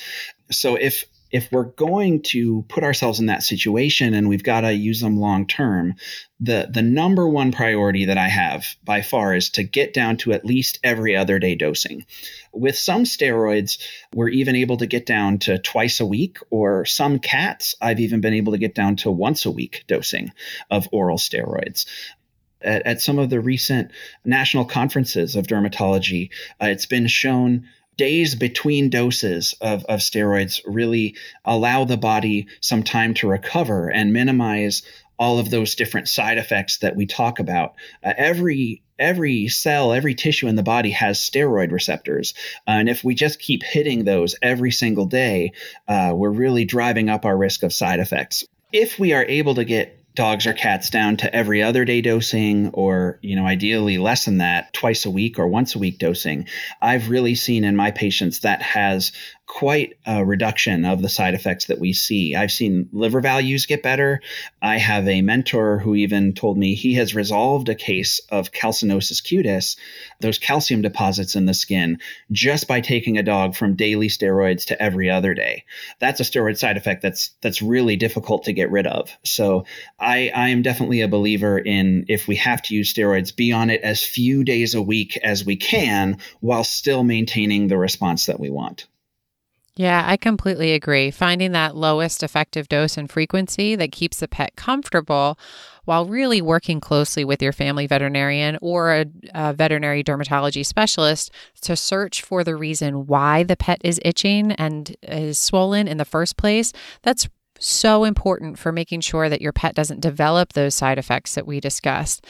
So 0.50 0.76
if 0.76 1.04
if 1.32 1.50
we're 1.50 1.64
going 1.64 2.20
to 2.20 2.62
put 2.68 2.84
ourselves 2.84 3.18
in 3.18 3.24
that 3.26 3.42
situation 3.42 4.12
and 4.12 4.28
we've 4.28 4.42
got 4.42 4.60
to 4.60 4.72
use 4.74 5.00
them 5.00 5.16
long 5.16 5.46
term, 5.46 5.94
the 6.40 6.68
the 6.70 6.82
number 6.82 7.26
one 7.26 7.52
priority 7.52 8.04
that 8.04 8.18
I 8.18 8.28
have 8.28 8.66
by 8.84 9.00
far 9.00 9.34
is 9.34 9.48
to 9.50 9.62
get 9.62 9.94
down 9.94 10.18
to 10.18 10.32
at 10.32 10.44
least 10.44 10.78
every 10.84 11.16
other 11.16 11.38
day 11.38 11.54
dosing. 11.54 12.04
With 12.52 12.76
some 12.76 13.04
steroids, 13.04 13.78
we're 14.14 14.28
even 14.28 14.56
able 14.56 14.76
to 14.76 14.86
get 14.86 15.06
down 15.06 15.38
to 15.38 15.58
twice 15.58 16.00
a 16.00 16.06
week, 16.06 16.36
or 16.50 16.84
some 16.84 17.18
cats, 17.18 17.74
I've 17.80 18.00
even 18.00 18.20
been 18.20 18.34
able 18.34 18.52
to 18.52 18.58
get 18.58 18.74
down 18.74 18.96
to 18.96 19.10
once 19.10 19.46
a 19.46 19.50
week 19.50 19.84
dosing 19.88 20.32
of 20.70 20.86
oral 20.92 21.16
steroids 21.16 21.86
at, 22.64 22.86
at 22.86 23.00
some 23.00 23.18
of 23.18 23.30
the 23.30 23.40
recent 23.40 23.90
national 24.24 24.64
conferences 24.64 25.36
of 25.36 25.46
dermatology, 25.46 26.30
uh, 26.60 26.66
it's 26.66 26.86
been 26.86 27.06
shown 27.06 27.66
days 27.96 28.34
between 28.34 28.90
doses 28.90 29.54
of, 29.60 29.84
of 29.84 30.00
steroids 30.00 30.60
really 30.64 31.14
allow 31.44 31.84
the 31.84 31.96
body 31.96 32.46
some 32.60 32.82
time 32.82 33.14
to 33.14 33.28
recover 33.28 33.90
and 33.90 34.12
minimize 34.12 34.82
all 35.18 35.38
of 35.38 35.50
those 35.50 35.74
different 35.74 36.08
side 36.08 36.38
effects 36.38 36.78
that 36.78 36.96
we 36.96 37.06
talk 37.06 37.38
about. 37.38 37.74
Uh, 38.02 38.12
every 38.16 38.82
every 38.98 39.48
cell, 39.48 39.92
every 39.92 40.14
tissue 40.14 40.46
in 40.46 40.54
the 40.54 40.62
body 40.62 40.90
has 40.90 41.18
steroid 41.18 41.72
receptors, 41.72 42.34
uh, 42.66 42.72
and 42.72 42.88
if 42.88 43.04
we 43.04 43.14
just 43.14 43.38
keep 43.38 43.62
hitting 43.62 44.04
those 44.04 44.34
every 44.42 44.70
single 44.70 45.06
day, 45.06 45.52
uh, 45.88 46.12
we're 46.14 46.30
really 46.30 46.64
driving 46.64 47.08
up 47.08 47.24
our 47.24 47.36
risk 47.36 47.62
of 47.62 47.72
side 47.72 48.00
effects. 48.00 48.44
If 48.72 48.98
we 48.98 49.12
are 49.12 49.24
able 49.24 49.54
to 49.56 49.64
get 49.64 50.01
dogs 50.14 50.46
or 50.46 50.52
cats 50.52 50.90
down 50.90 51.16
to 51.16 51.34
every 51.34 51.62
other 51.62 51.84
day 51.84 52.00
dosing 52.00 52.68
or 52.68 53.18
you 53.22 53.36
know 53.36 53.46
ideally 53.46 53.98
less 53.98 54.24
than 54.24 54.38
that 54.38 54.72
twice 54.72 55.06
a 55.06 55.10
week 55.10 55.38
or 55.38 55.48
once 55.48 55.74
a 55.74 55.78
week 55.78 55.98
dosing. 55.98 56.46
I've 56.80 57.08
really 57.08 57.34
seen 57.34 57.64
in 57.64 57.76
my 57.76 57.90
patients 57.90 58.40
that 58.40 58.62
has 58.62 59.12
quite 59.52 59.98
a 60.06 60.24
reduction 60.24 60.86
of 60.86 61.02
the 61.02 61.10
side 61.10 61.34
effects 61.34 61.66
that 61.66 61.78
we 61.78 61.92
see. 61.92 62.34
I've 62.34 62.50
seen 62.50 62.88
liver 62.90 63.20
values 63.20 63.66
get 63.66 63.82
better. 63.82 64.22
I 64.62 64.78
have 64.78 65.06
a 65.06 65.20
mentor 65.20 65.78
who 65.78 65.94
even 65.94 66.32
told 66.32 66.56
me 66.56 66.74
he 66.74 66.94
has 66.94 67.14
resolved 67.14 67.68
a 67.68 67.74
case 67.74 68.18
of 68.30 68.50
calcinosis 68.50 69.22
cutis, 69.22 69.76
those 70.20 70.38
calcium 70.38 70.80
deposits 70.80 71.36
in 71.36 71.44
the 71.44 71.52
skin, 71.52 71.98
just 72.30 72.66
by 72.66 72.80
taking 72.80 73.18
a 73.18 73.22
dog 73.22 73.54
from 73.54 73.76
daily 73.76 74.08
steroids 74.08 74.64
to 74.68 74.82
every 74.82 75.10
other 75.10 75.34
day. 75.34 75.64
That's 75.98 76.20
a 76.20 76.24
steroid 76.24 76.56
side 76.56 76.78
effect 76.78 77.02
that's 77.02 77.32
that's 77.42 77.60
really 77.60 77.96
difficult 77.96 78.44
to 78.44 78.54
get 78.54 78.70
rid 78.70 78.86
of. 78.86 79.14
So 79.22 79.66
I, 80.00 80.30
I 80.34 80.48
am 80.48 80.62
definitely 80.62 81.02
a 81.02 81.08
believer 81.08 81.58
in 81.58 82.06
if 82.08 82.26
we 82.26 82.36
have 82.36 82.62
to 82.62 82.74
use 82.74 82.92
steroids, 82.92 83.36
be 83.36 83.52
on 83.52 83.68
it 83.68 83.82
as 83.82 84.02
few 84.02 84.44
days 84.44 84.74
a 84.74 84.80
week 84.80 85.18
as 85.18 85.44
we 85.44 85.56
can 85.56 86.16
while 86.40 86.64
still 86.64 87.04
maintaining 87.04 87.68
the 87.68 87.76
response 87.76 88.24
that 88.26 88.40
we 88.40 88.48
want. 88.48 88.86
Yeah, 89.74 90.04
I 90.06 90.18
completely 90.18 90.72
agree. 90.72 91.10
Finding 91.10 91.52
that 91.52 91.74
lowest 91.74 92.22
effective 92.22 92.68
dose 92.68 92.98
and 92.98 93.10
frequency 93.10 93.74
that 93.76 93.90
keeps 93.90 94.20
the 94.20 94.28
pet 94.28 94.54
comfortable 94.54 95.38
while 95.86 96.04
really 96.04 96.42
working 96.42 96.78
closely 96.78 97.24
with 97.24 97.42
your 97.42 97.52
family 97.52 97.86
veterinarian 97.86 98.58
or 98.60 98.92
a, 98.92 99.06
a, 99.34 99.54
veterinary 99.54 100.04
dermatology 100.04 100.64
specialist 100.64 101.30
to 101.62 101.74
search 101.74 102.20
for 102.20 102.44
the 102.44 102.54
reason 102.54 103.06
why 103.06 103.42
the 103.44 103.56
pet 103.56 103.80
is 103.82 103.98
itching 104.04 104.52
and 104.52 104.94
is 105.02 105.38
swollen 105.38 105.88
in 105.88 105.96
the 105.96 106.04
first 106.04 106.36
place. 106.36 106.74
That's 107.00 107.28
so 107.58 108.04
important 108.04 108.58
for 108.58 108.72
making 108.72 109.00
sure 109.00 109.30
that 109.30 109.40
your 109.40 109.52
pet 109.52 109.74
doesn't 109.74 110.00
develop 110.00 110.52
those 110.52 110.74
side 110.74 110.98
effects 110.98 111.34
that 111.34 111.46
we 111.46 111.60
discussed. 111.60 112.26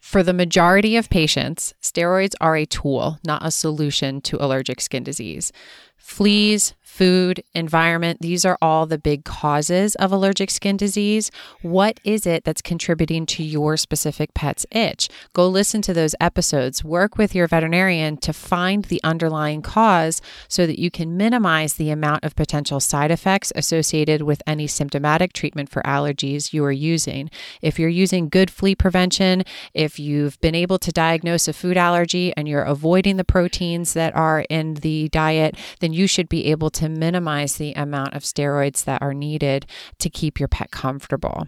For 0.00 0.22
the 0.22 0.32
majority 0.32 0.96
of 0.96 1.10
patients, 1.10 1.74
steroids 1.82 2.34
are 2.40 2.56
a 2.56 2.64
tool, 2.64 3.18
not 3.24 3.44
a 3.44 3.50
solution 3.50 4.20
to 4.22 4.42
allergic 4.42 4.80
skin 4.80 5.04
disease. 5.04 5.52
Fleas, 6.00 6.74
food, 6.90 7.42
environment, 7.54 8.20
these 8.20 8.44
are 8.44 8.58
all 8.60 8.84
the 8.84 8.98
big 8.98 9.24
causes 9.24 9.94
of 9.94 10.12
allergic 10.12 10.50
skin 10.50 10.76
disease. 10.76 11.30
What 11.62 11.98
is 12.04 12.26
it 12.26 12.44
that's 12.44 12.60
contributing 12.60 13.24
to 13.26 13.44
your 13.44 13.76
specific 13.76 14.34
pet's 14.34 14.66
itch? 14.70 15.08
Go 15.32 15.48
listen 15.48 15.80
to 15.82 15.94
those 15.94 16.14
episodes. 16.20 16.84
Work 16.84 17.16
with 17.16 17.34
your 17.34 17.46
veterinarian 17.46 18.16
to 18.18 18.32
find 18.32 18.84
the 18.84 19.00
underlying 19.02 19.62
cause 19.62 20.20
so 20.48 20.66
that 20.66 20.78
you 20.78 20.90
can 20.90 21.16
minimize 21.16 21.74
the 21.74 21.90
amount 21.90 22.24
of 22.24 22.36
potential 22.36 22.80
side 22.80 23.10
effects 23.10 23.52
associated 23.54 24.22
with 24.22 24.42
any 24.46 24.66
symptomatic 24.66 25.32
treatment 25.32 25.70
for 25.70 25.82
allergies 25.82 26.52
you 26.52 26.62
are 26.64 26.72
using. 26.72 27.30
If 27.62 27.78
you're 27.78 27.88
using 27.88 28.28
good 28.28 28.50
flea 28.50 28.74
prevention, 28.74 29.44
if 29.72 29.98
you've 29.98 30.38
been 30.40 30.54
able 30.54 30.78
to 30.80 30.92
diagnose 30.92 31.48
a 31.48 31.52
food 31.52 31.78
allergy 31.78 32.34
and 32.36 32.46
you're 32.48 32.62
avoiding 32.62 33.16
the 33.16 33.24
proteins 33.24 33.94
that 33.94 34.14
are 34.14 34.44
in 34.50 34.74
the 34.74 35.08
diet, 35.08 35.56
then 35.78 35.89
you 35.92 36.08
should 36.08 36.28
be 36.28 36.46
able 36.46 36.70
to 36.70 36.80
to 36.80 36.88
minimize 36.88 37.56
the 37.56 37.74
amount 37.74 38.14
of 38.14 38.22
steroids 38.22 38.84
that 38.84 39.02
are 39.02 39.12
needed 39.12 39.66
to 39.98 40.08
keep 40.08 40.40
your 40.40 40.48
pet 40.48 40.70
comfortable. 40.70 41.46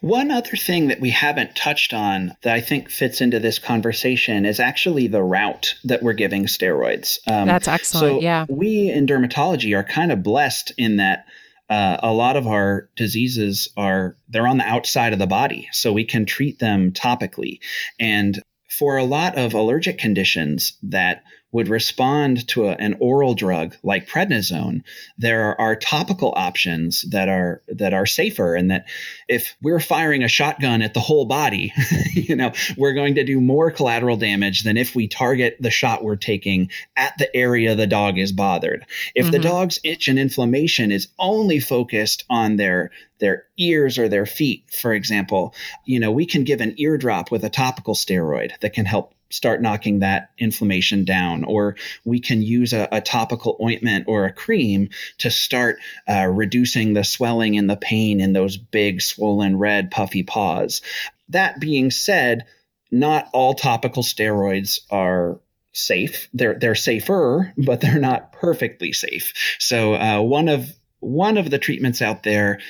One 0.00 0.30
other 0.30 0.56
thing 0.56 0.88
that 0.88 0.98
we 1.00 1.10
haven't 1.10 1.54
touched 1.54 1.92
on 1.92 2.34
that 2.42 2.54
I 2.54 2.62
think 2.62 2.88
fits 2.88 3.20
into 3.20 3.38
this 3.38 3.58
conversation 3.58 4.46
is 4.46 4.60
actually 4.60 5.08
the 5.08 5.22
route 5.22 5.74
that 5.84 6.02
we're 6.02 6.14
giving 6.14 6.46
steroids. 6.46 7.18
Um, 7.30 7.46
That's 7.46 7.68
excellent. 7.68 8.14
So 8.14 8.20
yeah. 8.20 8.46
We 8.48 8.90
in 8.90 9.06
dermatology 9.06 9.76
are 9.76 9.84
kind 9.84 10.10
of 10.10 10.22
blessed 10.22 10.72
in 10.78 10.96
that 10.96 11.26
uh, 11.68 11.98
a 12.02 12.12
lot 12.12 12.36
of 12.36 12.46
our 12.46 12.88
diseases 12.96 13.68
are 13.76 14.16
they're 14.28 14.46
on 14.46 14.56
the 14.56 14.66
outside 14.66 15.12
of 15.12 15.18
the 15.18 15.26
body, 15.26 15.68
so 15.72 15.92
we 15.92 16.04
can 16.04 16.24
treat 16.24 16.58
them 16.58 16.92
topically. 16.92 17.58
And 18.00 18.40
for 18.78 18.96
a 18.96 19.04
lot 19.04 19.36
of 19.36 19.52
allergic 19.52 19.98
conditions 19.98 20.78
that 20.82 21.22
would 21.54 21.68
respond 21.68 22.48
to 22.48 22.66
a, 22.66 22.72
an 22.72 22.96
oral 22.98 23.32
drug 23.32 23.76
like 23.84 24.08
prednisone, 24.08 24.82
there 25.16 25.58
are 25.60 25.76
topical 25.76 26.34
options 26.36 27.02
that 27.02 27.28
are 27.28 27.62
that 27.68 27.94
are 27.94 28.06
safer, 28.06 28.56
and 28.56 28.72
that 28.72 28.86
if 29.28 29.54
we're 29.62 29.78
firing 29.78 30.24
a 30.24 30.28
shotgun 30.28 30.82
at 30.82 30.94
the 30.94 31.00
whole 31.00 31.26
body, 31.26 31.72
you 32.12 32.34
know, 32.34 32.52
we're 32.76 32.92
going 32.92 33.14
to 33.14 33.24
do 33.24 33.40
more 33.40 33.70
collateral 33.70 34.16
damage 34.16 34.64
than 34.64 34.76
if 34.76 34.96
we 34.96 35.06
target 35.06 35.56
the 35.60 35.70
shot 35.70 36.02
we're 36.02 36.16
taking 36.16 36.70
at 36.96 37.16
the 37.18 37.34
area 37.36 37.76
the 37.76 37.86
dog 37.86 38.18
is 38.18 38.32
bothered. 38.32 38.84
If 39.14 39.26
mm-hmm. 39.26 39.32
the 39.32 39.38
dog's 39.38 39.78
itch 39.84 40.08
and 40.08 40.18
inflammation 40.18 40.90
is 40.90 41.06
only 41.20 41.60
focused 41.60 42.24
on 42.28 42.56
their 42.56 42.90
their 43.20 43.44
ears 43.58 43.96
or 43.96 44.08
their 44.08 44.26
feet, 44.26 44.64
for 44.72 44.92
example, 44.92 45.54
you 45.84 46.00
know, 46.00 46.10
we 46.10 46.26
can 46.26 46.42
give 46.42 46.60
an 46.60 46.74
eardrop 46.78 47.30
with 47.30 47.44
a 47.44 47.48
topical 47.48 47.94
steroid 47.94 48.58
that 48.58 48.72
can 48.72 48.86
help 48.86 49.14
start 49.34 49.60
knocking 49.60 49.98
that 49.98 50.30
inflammation 50.38 51.04
down. 51.04 51.42
Or 51.42 51.76
we 52.04 52.20
can 52.20 52.40
use 52.40 52.72
a, 52.72 52.88
a 52.92 53.00
topical 53.00 53.56
ointment 53.60 54.04
or 54.06 54.24
a 54.24 54.32
cream 54.32 54.90
to 55.18 55.30
start 55.30 55.78
uh, 56.08 56.26
reducing 56.26 56.94
the 56.94 57.02
swelling 57.02 57.58
and 57.58 57.68
the 57.68 57.76
pain 57.76 58.20
in 58.20 58.32
those 58.32 58.56
big, 58.56 59.02
swollen, 59.02 59.58
red, 59.58 59.90
puffy 59.90 60.22
paws. 60.22 60.82
That 61.30 61.58
being 61.58 61.90
said, 61.90 62.44
not 62.92 63.28
all 63.32 63.54
topical 63.54 64.04
steroids 64.04 64.80
are 64.90 65.40
safe. 65.72 66.28
They're 66.32 66.54
they're 66.54 66.76
safer, 66.76 67.52
but 67.58 67.80
they're 67.80 67.98
not 67.98 68.32
perfectly 68.32 68.92
safe. 68.92 69.32
So 69.58 69.94
uh, 69.94 70.20
one 70.20 70.48
of 70.48 70.72
one 71.00 71.36
of 71.38 71.50
the 71.50 71.58
treatments 71.58 72.00
out 72.00 72.22
there 72.22 72.60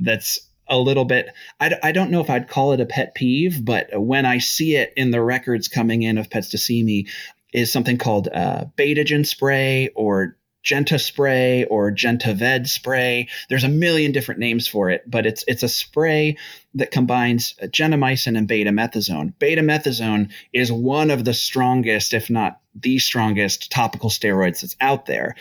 that's 0.00 0.38
a 0.68 0.78
little 0.78 1.04
bit 1.04 1.28
I, 1.60 1.74
I 1.82 1.92
don't 1.92 2.10
know 2.10 2.20
if 2.20 2.30
i'd 2.30 2.48
call 2.48 2.72
it 2.72 2.80
a 2.80 2.86
pet 2.86 3.14
peeve 3.14 3.64
but 3.64 3.88
when 3.92 4.26
i 4.26 4.38
see 4.38 4.76
it 4.76 4.92
in 4.96 5.10
the 5.10 5.22
records 5.22 5.68
coming 5.68 6.02
in 6.02 6.18
of 6.18 6.30
pets 6.30 6.50
to 6.50 6.58
see 6.58 6.82
me 6.82 7.06
is 7.52 7.72
something 7.72 7.98
called 7.98 8.28
uh, 8.28 8.64
betagen 8.76 9.24
spray 9.24 9.88
or 9.94 10.36
Genta 10.64 10.98
spray 10.98 11.64
or 11.66 11.90
Gentaved 11.92 12.66
spray. 12.66 13.28
There's 13.48 13.64
a 13.64 13.68
million 13.68 14.12
different 14.12 14.40
names 14.40 14.66
for 14.66 14.90
it, 14.90 15.08
but 15.08 15.26
it's 15.26 15.44
it's 15.46 15.62
a 15.62 15.68
spray 15.68 16.38
that 16.74 16.90
combines 16.90 17.54
gentamicin 17.64 18.36
and 18.36 18.48
betamethasone. 18.48 19.34
Betamethasone 19.38 20.32
is 20.52 20.72
one 20.72 21.10
of 21.10 21.24
the 21.24 21.34
strongest, 21.34 22.14
if 22.14 22.30
not 22.30 22.60
the 22.74 22.98
strongest, 22.98 23.70
topical 23.70 24.10
steroids 24.10 24.62
that's 24.62 24.76
out 24.80 25.06
there 25.06 25.36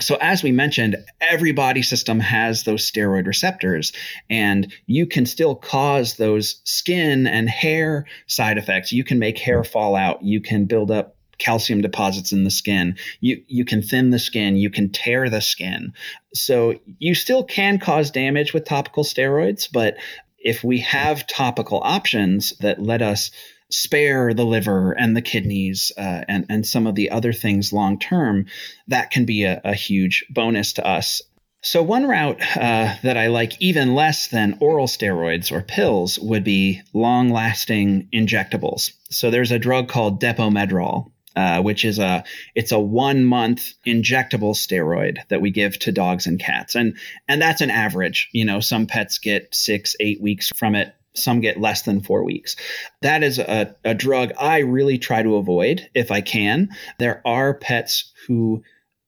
so 0.00 0.16
as 0.20 0.42
we 0.42 0.52
mentioned 0.52 0.96
every 1.20 1.52
body 1.52 1.82
system 1.82 2.20
has 2.20 2.62
those 2.62 2.88
steroid 2.88 3.26
receptors 3.26 3.92
and 4.30 4.72
you 4.86 5.06
can 5.06 5.26
still 5.26 5.54
cause 5.54 6.16
those 6.16 6.60
skin 6.64 7.26
and 7.26 7.48
hair 7.48 8.06
side 8.26 8.58
effects. 8.58 8.92
You 8.92 9.04
can 9.04 9.18
make 9.18 9.38
hair 9.38 9.64
fall 9.64 9.96
out. 9.96 10.22
You 10.22 10.40
can 10.40 10.66
build 10.66 10.90
up 10.90 11.16
calcium 11.38 11.80
deposits 11.80 12.32
in 12.32 12.44
the 12.44 12.50
skin. 12.50 12.96
You 13.20 13.42
you 13.48 13.64
can 13.64 13.82
thin 13.82 14.10
the 14.10 14.18
skin. 14.18 14.56
You 14.56 14.70
can 14.70 14.90
tear 14.90 15.28
the 15.28 15.40
skin. 15.40 15.92
So 16.34 16.74
you 16.98 17.14
still 17.14 17.44
can 17.44 17.78
cause 17.78 18.10
damage 18.10 18.52
with 18.52 18.64
topical 18.64 19.04
steroids 19.04 19.68
but 19.72 19.96
if 20.38 20.62
we 20.62 20.78
have 20.80 21.26
topical 21.26 21.80
options 21.82 22.56
that 22.60 22.80
let 22.80 23.02
us 23.02 23.32
spare 23.70 24.34
the 24.34 24.44
liver 24.44 24.92
and 24.92 25.16
the 25.16 25.22
kidneys 25.22 25.92
uh, 25.96 26.24
and, 26.28 26.46
and 26.48 26.66
some 26.66 26.86
of 26.86 26.94
the 26.94 27.10
other 27.10 27.32
things 27.32 27.72
long 27.72 27.98
term, 27.98 28.46
that 28.88 29.10
can 29.10 29.24
be 29.24 29.44
a, 29.44 29.60
a 29.64 29.74
huge 29.74 30.24
bonus 30.30 30.74
to 30.74 30.86
us. 30.86 31.22
So, 31.60 31.82
one 31.82 32.06
route 32.06 32.40
uh, 32.56 32.94
that 33.02 33.16
I 33.16 33.26
like 33.26 33.60
even 33.60 33.94
less 33.94 34.28
than 34.28 34.58
oral 34.60 34.86
steroids 34.86 35.50
or 35.50 35.60
pills 35.60 36.18
would 36.18 36.44
be 36.44 36.80
long 36.94 37.30
lasting 37.30 38.08
injectables. 38.12 38.92
So, 39.10 39.30
there's 39.30 39.50
a 39.50 39.58
drug 39.58 39.88
called 39.88 40.22
Depo-Medrol, 40.22 41.10
uh, 41.34 41.62
which 41.62 41.84
is 41.84 41.98
a 41.98 42.24
it's 42.54 42.70
a 42.70 42.78
one 42.78 43.24
month 43.24 43.74
injectable 43.84 44.54
steroid 44.54 45.18
that 45.28 45.40
we 45.40 45.50
give 45.50 45.78
to 45.80 45.92
dogs 45.92 46.26
and 46.26 46.38
cats, 46.38 46.76
and 46.76 46.96
and 47.26 47.42
that's 47.42 47.60
an 47.60 47.70
average. 47.70 48.28
You 48.32 48.44
know, 48.44 48.60
some 48.60 48.86
pets 48.86 49.18
get 49.18 49.52
six, 49.52 49.96
eight 50.00 50.20
weeks 50.20 50.50
from 50.56 50.76
it. 50.76 50.94
Some 51.22 51.40
get 51.40 51.60
less 51.60 51.82
than 51.82 52.00
four 52.00 52.24
weeks. 52.24 52.56
That 53.02 53.22
is 53.22 53.38
a, 53.38 53.74
a 53.84 53.94
drug 53.94 54.32
I 54.38 54.58
really 54.58 54.98
try 54.98 55.22
to 55.22 55.36
avoid 55.36 55.88
if 55.94 56.10
I 56.10 56.20
can. 56.20 56.70
There 56.98 57.22
are 57.26 57.54
pets 57.54 58.12
who, 58.26 58.62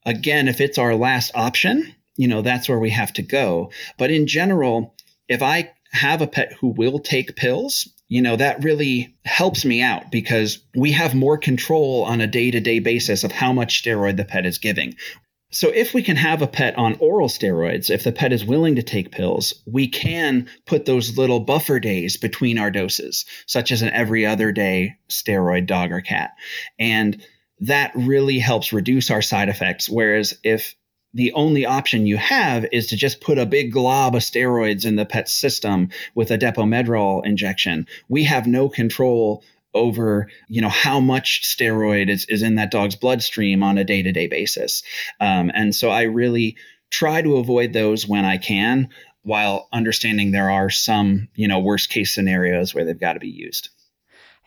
again, 0.05 0.49
if 0.49 0.61
it's 0.61 0.79
our 0.79 0.95
last 0.95 1.33
option, 1.35 1.95
you 2.17 2.29
know, 2.29 2.43
that's 2.43 2.69
where 2.69 2.79
we 2.79 2.91
have 2.91 3.13
to 3.15 3.23
go. 3.23 3.71
But 3.99 4.11
in 4.11 4.27
general, 4.27 4.95
if 5.29 5.43
I 5.43 5.71
have 5.93 6.23
a 6.23 6.27
pet 6.27 6.53
who 6.61 6.69
will 6.69 6.99
take 6.99 7.37
pills, 7.37 7.89
you 8.09 8.23
know, 8.23 8.37
that 8.37 8.65
really 8.65 9.17
helps 9.25 9.65
me 9.65 9.83
out 9.83 10.11
because 10.11 10.59
we 10.75 10.93
have 10.93 11.15
more 11.15 11.39
control 11.39 12.05
on 12.05 12.21
a 12.21 12.27
day 12.27 12.51
to 12.51 12.61
day 12.61 12.81
basis 12.81 13.23
of 13.23 13.31
how 13.31 13.53
much 13.53 13.83
steroid 13.83 14.17
the 14.17 14.25
pet 14.25 14.47
is 14.47 14.59
giving. 14.59 14.97
So, 15.53 15.69
if 15.69 15.95
we 15.95 16.03
can 16.03 16.17
have 16.17 16.43
a 16.43 16.47
pet 16.47 16.79
on 16.79 16.97
oral 17.01 17.29
steroids, 17.29 17.91
if 17.91 18.05
the 18.05 18.13
pet 18.13 18.33
is 18.33 18.45
willing 18.45 18.77
to 18.77 18.83
take 18.83 19.11
pills, 19.11 19.55
we 19.67 19.89
can 19.89 20.49
put 20.65 20.87
those 20.87 21.19
little 21.19 21.41
buffer 21.41 21.81
days 21.81 22.17
between 22.17 22.59
our 22.59 22.71
doses, 22.71 23.25
such 23.47 23.73
as 23.73 23.83
an 23.83 23.91
every 23.91 24.25
other 24.25 24.53
day 24.53 24.97
steroid 25.09 25.67
dog 25.67 25.91
or 25.91 26.01
cat. 26.01 26.31
And 26.79 27.25
that 27.61 27.93
really 27.95 28.39
helps 28.39 28.73
reduce 28.73 29.11
our 29.11 29.23
side 29.23 29.49
effects. 29.49 29.89
Whereas 29.89 30.39
if 30.45 30.77
the 31.13 31.33
only 31.33 31.67
option 31.67 32.07
you 32.07 32.17
have 32.17 32.65
is 32.73 32.87
to 32.89 32.97
just 32.97 33.21
put 33.21 33.39
a 33.39 33.47
big 33.47 33.73
glob 33.73 34.15
of 34.15 34.23
steroids 34.23 34.87
in 34.87 34.97
the 34.97 35.05
pet's 35.05 35.33
system 35.33 35.89
with 36.15 36.31
a 36.31 36.39
Depo-Medrol 36.39 37.27
injection. 37.27 37.87
We 38.09 38.25
have 38.25 38.47
no 38.47 38.69
control 38.69 39.43
over 39.75 40.29
you 40.49 40.61
know 40.61 40.69
how 40.69 41.01
much 41.01 41.43
steroid 41.43 42.09
is, 42.09 42.27
is 42.29 42.43
in 42.43 42.57
that 42.57 42.71
dog's 42.71 42.97
bloodstream 42.97 43.63
on 43.63 43.79
a 43.79 43.85
day-to-day 43.85 44.27
basis. 44.27 44.83
Um, 45.21 45.51
and 45.55 45.75
so 45.75 45.91
i 45.91 46.03
really 46.03 46.57
try 46.91 47.23
to 47.23 47.37
avoid 47.37 47.73
those 47.73 48.07
when 48.07 48.25
i 48.25 48.37
can 48.37 48.89
while 49.23 49.69
understanding 49.73 50.31
there 50.31 50.51
are 50.51 50.71
some 50.71 51.29
you 51.35 51.47
know 51.47 51.61
worst 51.61 51.91
case 51.91 52.15
scenarios 52.15 52.75
where 52.75 52.85
they've 52.85 53.01
got 53.01 53.15
to 53.15 53.21
be 53.21 53.29
used 53.29 53.69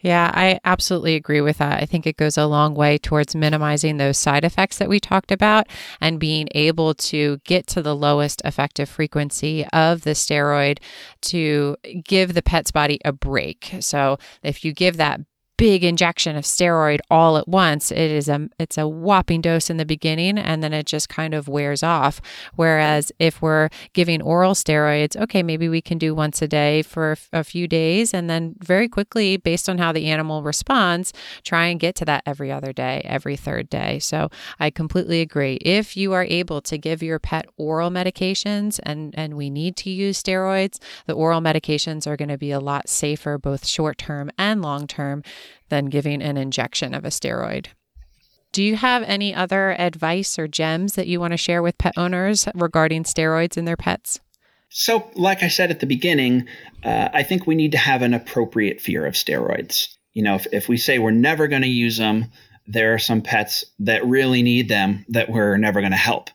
yeah, 0.04 0.30
I 0.34 0.60
absolutely 0.66 1.16
agree 1.16 1.40
with 1.40 1.60
that. 1.60 1.82
I 1.82 1.86
think 1.86 2.06
it 2.06 2.18
goes 2.18 2.38
a 2.38 2.46
long 2.46 2.76
way 2.76 2.98
towards 2.98 3.36
minimizing 3.36 3.96
those 3.96 4.18
side 4.18 4.44
effects 4.44 4.78
that 4.78 4.90
we 4.90 5.00
talked 5.00 5.32
about 5.32 5.66
and 6.02 6.20
being 6.20 6.50
able 6.52 6.94
to 6.96 7.38
get 7.46 7.68
to 7.68 7.82
the 7.82 7.96
lowest 7.96 8.42
effective 8.44 8.90
frequency 8.90 9.66
of 9.72 10.02
the 10.02 10.12
steroid 10.12 10.80
to 11.22 11.78
give 12.04 12.34
the 12.34 12.42
pet's 12.42 12.70
body 12.70 13.00
a 13.06 13.14
break. 13.14 13.76
So, 13.80 14.18
if 14.44 14.66
you 14.66 14.74
give 14.74 14.98
that 14.98 15.22
big 15.58 15.84
injection 15.84 16.36
of 16.36 16.44
steroid 16.44 17.00
all 17.10 17.38
at 17.38 17.48
once. 17.48 17.92
It 17.92 18.12
is 18.12 18.28
a 18.28 18.50
it's 18.60 18.78
a 18.78 18.88
whopping 18.88 19.42
dose 19.42 19.70
in 19.70 19.78
the 19.78 19.86
beginning 19.86 20.38
and 20.38 20.64
then 20.64 20.74
it 20.74 20.86
just 20.86 21.10
kind 21.10 21.34
of 21.34 21.48
wears 21.48 21.84
off. 21.84 22.22
Whereas 22.56 23.12
if 23.20 23.42
we're 23.42 23.70
giving 23.94 24.22
oral 24.22 24.54
steroids 24.54 25.16
okay 25.16 25.44
maybe 25.44 25.70
we 25.70 25.82
can 25.82 25.98
do 25.98 26.16
once 26.16 26.42
a 26.42 26.48
day 26.48 26.82
for 26.82 27.16
a 27.32 27.44
few 27.44 27.68
days 27.68 28.14
and 28.14 28.30
then 28.30 28.56
very 28.60 28.88
quickly 28.88 29.38
based 29.38 29.70
on 29.70 29.78
how 29.78 29.92
the 29.92 30.08
animal 30.08 30.42
responds 30.44 31.14
try 31.44 31.68
and 31.68 31.80
get 31.80 31.96
to 31.96 32.06
that 32.06 32.24
every 32.26 32.52
other 32.52 32.74
day 32.74 33.02
every 33.06 33.36
third 33.36 33.70
day. 33.70 34.00
So 34.00 34.30
i 34.60 34.70
completely 34.70 35.22
agree. 35.22 35.56
If 35.62 35.96
you 35.96 36.14
are 36.14 36.24
able 36.24 36.62
to 36.62 36.78
give 36.78 37.04
your 37.04 37.20
pet 37.20 37.46
oral 37.58 37.92
medications 37.92 38.80
and 38.84 39.14
and 39.16 39.36
we 39.36 39.50
need 39.50 39.76
to 39.78 39.90
use 39.90 40.22
steroids 40.22 40.80
the 41.06 41.14
oral 41.14 41.42
medications 41.42 42.08
are 42.08 42.18
going 42.18 42.30
to 42.30 42.38
be 42.38 42.52
a 42.52 42.60
lot 42.60 42.90
safer 42.90 43.38
both 43.38 43.68
short 43.68 43.98
term 43.98 44.32
and 44.38 44.62
long 44.62 44.88
term 44.88 45.22
than 45.70 45.86
giving 45.88 46.22
an 46.22 46.38
injection 46.38 46.94
of 46.94 47.06
a 47.06 47.10
steroid. 47.10 47.68
Do 48.52 48.64
you 48.64 48.76
have 48.76 49.02
any 49.04 49.34
other 49.34 49.72
advice 49.72 50.38
or 50.38 50.48
gems 50.48 50.94
that 50.94 51.08
you 51.08 51.20
want 51.20 51.32
to 51.32 51.38
share 51.38 51.64
with 51.64 51.78
pet 51.80 51.94
owners 51.98 52.48
regarding 52.54 53.04
steroids 53.04 53.58
in 53.58 53.66
their 53.66 53.76
pets? 53.76 54.20
So, 54.70 55.10
like 55.16 55.44
I 55.44 55.48
said 55.48 55.72
at 55.72 55.80
the 55.80 55.86
beginning, 55.86 56.48
uh, 56.84 57.10
I 57.14 57.24
think 57.24 57.46
we 57.46 57.56
need 57.56 57.72
to 57.72 57.78
have 57.78 58.02
an 58.02 58.14
appropriate 58.14 58.80
fear 58.80 59.06
of 59.06 59.14
steroids. 59.14 59.88
You 60.14 60.24
know, 60.24 60.36
if, 60.36 60.48
if 60.52 60.70
we 60.70 60.78
say 60.78 61.00
we're 61.00 61.12
never 61.12 61.48
going 61.48 61.62
to 61.64 61.68
use 61.68 61.98
them, 61.98 62.26
there 62.68 62.94
are 62.94 63.00
some 63.00 63.22
pets 63.22 63.66
that 63.80 64.06
really 64.06 64.44
need 64.44 64.70
them 64.70 65.06
that 65.10 65.30
we're 65.30 65.58
never 65.58 65.82
going 65.82 65.92
to 65.92 65.98
help. 65.98 66.30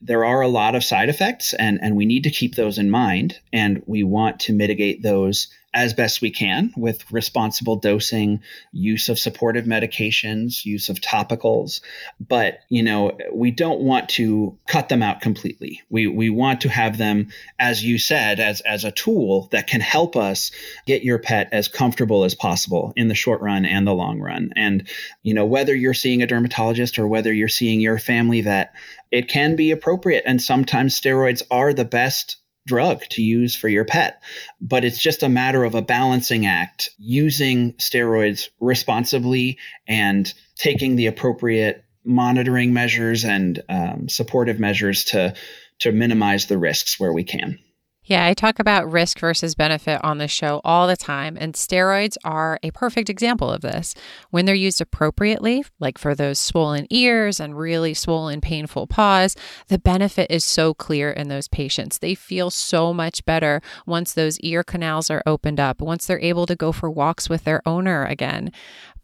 There 0.00 0.24
are 0.24 0.42
a 0.42 0.48
lot 0.48 0.74
of 0.74 0.84
side 0.84 1.08
effects, 1.08 1.54
and, 1.54 1.78
and 1.82 1.96
we 1.96 2.04
need 2.04 2.24
to 2.24 2.30
keep 2.30 2.54
those 2.54 2.78
in 2.78 2.90
mind, 2.90 3.38
and 3.52 3.82
we 3.86 4.02
want 4.02 4.40
to 4.40 4.52
mitigate 4.52 5.02
those 5.02 5.48
as 5.74 5.92
best 5.92 6.22
we 6.22 6.30
can 6.30 6.72
with 6.76 7.10
responsible 7.12 7.76
dosing, 7.76 8.40
use 8.72 9.08
of 9.08 9.18
supportive 9.18 9.64
medications, 9.64 10.64
use 10.64 10.88
of 10.88 11.00
topicals. 11.00 11.80
But, 12.20 12.60
you 12.68 12.82
know, 12.82 13.18
we 13.32 13.50
don't 13.50 13.80
want 13.80 14.08
to 14.10 14.56
cut 14.68 14.88
them 14.88 15.02
out 15.02 15.20
completely. 15.20 15.82
We, 15.90 16.06
we 16.06 16.30
want 16.30 16.60
to 16.62 16.68
have 16.68 16.96
them, 16.96 17.28
as 17.58 17.84
you 17.84 17.98
said, 17.98 18.38
as, 18.38 18.60
as 18.60 18.84
a 18.84 18.92
tool 18.92 19.48
that 19.50 19.66
can 19.66 19.80
help 19.80 20.16
us 20.16 20.52
get 20.86 21.02
your 21.02 21.18
pet 21.18 21.48
as 21.50 21.66
comfortable 21.66 22.24
as 22.24 22.34
possible 22.34 22.92
in 22.94 23.08
the 23.08 23.14
short 23.14 23.40
run 23.40 23.66
and 23.66 23.86
the 23.86 23.92
long 23.92 24.20
run. 24.20 24.52
And, 24.54 24.88
you 25.24 25.34
know, 25.34 25.44
whether 25.44 25.74
you're 25.74 25.92
seeing 25.92 26.22
a 26.22 26.26
dermatologist 26.26 26.98
or 26.98 27.08
whether 27.08 27.32
you're 27.32 27.48
seeing 27.48 27.80
your 27.80 27.98
family 27.98 28.40
vet, 28.40 28.72
it 29.10 29.28
can 29.28 29.56
be 29.56 29.72
appropriate. 29.72 30.22
And 30.24 30.40
sometimes 30.40 30.98
steroids 30.98 31.42
are 31.50 31.72
the 31.72 31.84
best 31.84 32.36
drug 32.66 33.02
to 33.10 33.22
use 33.22 33.54
for 33.54 33.68
your 33.68 33.84
pet. 33.84 34.22
But 34.60 34.84
it's 34.84 34.98
just 34.98 35.22
a 35.22 35.28
matter 35.28 35.64
of 35.64 35.74
a 35.74 35.82
balancing 35.82 36.46
act, 36.46 36.90
using 36.98 37.74
steroids 37.74 38.48
responsibly 38.60 39.58
and 39.86 40.32
taking 40.56 40.96
the 40.96 41.06
appropriate 41.06 41.84
monitoring 42.04 42.72
measures 42.72 43.24
and 43.24 43.62
um, 43.68 44.08
supportive 44.08 44.58
measures 44.58 45.04
to 45.04 45.34
to 45.80 45.90
minimize 45.90 46.46
the 46.46 46.58
risks 46.58 47.00
where 47.00 47.12
we 47.12 47.24
can. 47.24 47.58
Yeah, 48.06 48.26
I 48.26 48.34
talk 48.34 48.58
about 48.58 48.90
risk 48.92 49.18
versus 49.18 49.54
benefit 49.54 49.98
on 50.04 50.18
the 50.18 50.28
show 50.28 50.60
all 50.62 50.86
the 50.86 50.96
time, 50.96 51.38
and 51.40 51.54
steroids 51.54 52.18
are 52.22 52.58
a 52.62 52.70
perfect 52.70 53.08
example 53.08 53.50
of 53.50 53.62
this. 53.62 53.94
When 54.28 54.44
they're 54.44 54.54
used 54.54 54.82
appropriately, 54.82 55.64
like 55.80 55.96
for 55.96 56.14
those 56.14 56.38
swollen 56.38 56.86
ears 56.90 57.40
and 57.40 57.56
really 57.56 57.94
swollen, 57.94 58.42
painful 58.42 58.88
paws, 58.88 59.36
the 59.68 59.78
benefit 59.78 60.30
is 60.30 60.44
so 60.44 60.74
clear 60.74 61.10
in 61.12 61.28
those 61.28 61.48
patients. 61.48 61.96
They 61.96 62.14
feel 62.14 62.50
so 62.50 62.92
much 62.92 63.24
better 63.24 63.62
once 63.86 64.12
those 64.12 64.38
ear 64.40 64.62
canals 64.62 65.08
are 65.08 65.22
opened 65.24 65.58
up, 65.58 65.80
once 65.80 66.06
they're 66.06 66.20
able 66.20 66.44
to 66.44 66.54
go 66.54 66.72
for 66.72 66.90
walks 66.90 67.30
with 67.30 67.44
their 67.44 67.62
owner 67.66 68.04
again 68.04 68.50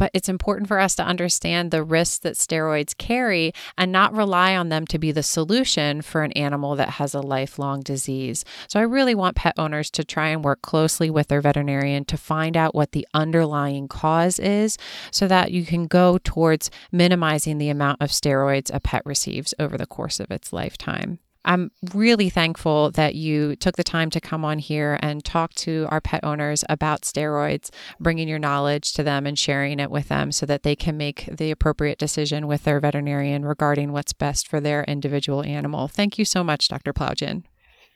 but 0.01 0.11
it's 0.15 0.31
important 0.31 0.67
for 0.67 0.81
us 0.81 0.95
to 0.95 1.05
understand 1.05 1.71
the 1.71 1.85
risks 1.85 2.17
that 2.21 2.33
steroids 2.33 2.97
carry 2.97 3.53
and 3.77 3.93
not 3.93 4.15
rely 4.15 4.57
on 4.57 4.71
them 4.71 4.87
to 4.87 4.99
be 4.99 5.13
the 5.13 5.23
solution 5.23 6.01
for 6.01 6.23
an 6.23 6.33
animal 6.33 6.75
that 6.75 6.89
has 6.89 7.13
a 7.13 7.21
lifelong 7.21 7.81
disease. 7.81 8.43
So 8.67 8.81
I 8.81 8.85
really 8.91 9.15
want 9.15 9.37
pet 9.37 9.55
owners 9.59 9.91
to 9.93 10.05
try 10.05 10.29
and 10.29 10.45
work 10.45 10.63
closely 10.63 11.11
with 11.11 11.29
their 11.29 11.41
veterinarian 11.41 12.05
to 12.07 12.17
find 12.17 12.57
out 12.57 12.75
what 12.75 12.93
the 12.93 13.07
underlying 13.15 13.89
cause 13.89 14.39
is 14.39 14.77
so 15.11 15.27
that 15.29 15.53
you 15.53 15.65
can 15.65 15.87
go 15.87 16.19
towards 16.19 16.71
minimizing 16.93 17.59
the 17.59 17.71
amount 17.71 18.03
of 18.03 18.11
steroids 18.11 18.71
a 18.73 18.81
pet 18.81 19.03
receives 19.05 19.55
over 19.59 19.79
the 19.79 19.87
course 19.87 20.21
of 20.21 20.31
its 20.31 20.53
lifetime. 20.53 21.19
I'm 21.45 21.71
really 21.95 22.29
thankful 22.29 22.91
that 22.93 23.15
you 23.15 23.57
took 23.57 23.77
the 23.77 23.85
time 23.85 24.11
to 24.11 24.21
come 24.21 24.45
on 24.45 24.59
here 24.59 24.99
and 25.01 25.25
talk 25.25 25.55
to 25.55 25.87
our 25.91 26.01
pet 26.01 26.23
owners 26.23 26.65
about 26.69 27.03
steroids, 27.03 27.71
bringing 27.99 28.29
your 28.29 28.39
knowledge 28.39 28.93
to 28.95 29.03
them 29.03 29.27
and 29.27 29.39
sharing 29.39 29.81
it 29.81 29.91
with 29.91 30.09
them 30.09 30.33
so 30.33 30.45
that 30.47 30.65
they 30.65 30.77
can 30.77 30.99
make 30.99 31.29
the 31.33 31.51
appropriate 31.51 31.99
decision 31.99 32.47
with 32.47 32.65
their 32.65 32.79
veterinarian 32.79 33.45
regarding 33.45 33.93
what's 33.93 34.13
best 34.13 34.47
for 34.47 34.61
their 34.61 34.85
individual 34.85 35.43
animal. 35.43 35.89
Thank 35.89 36.19
you 36.19 36.27
so 36.27 36.45
much, 36.45 36.69
Dr. 36.69 36.93
Plowgian. 36.93 37.45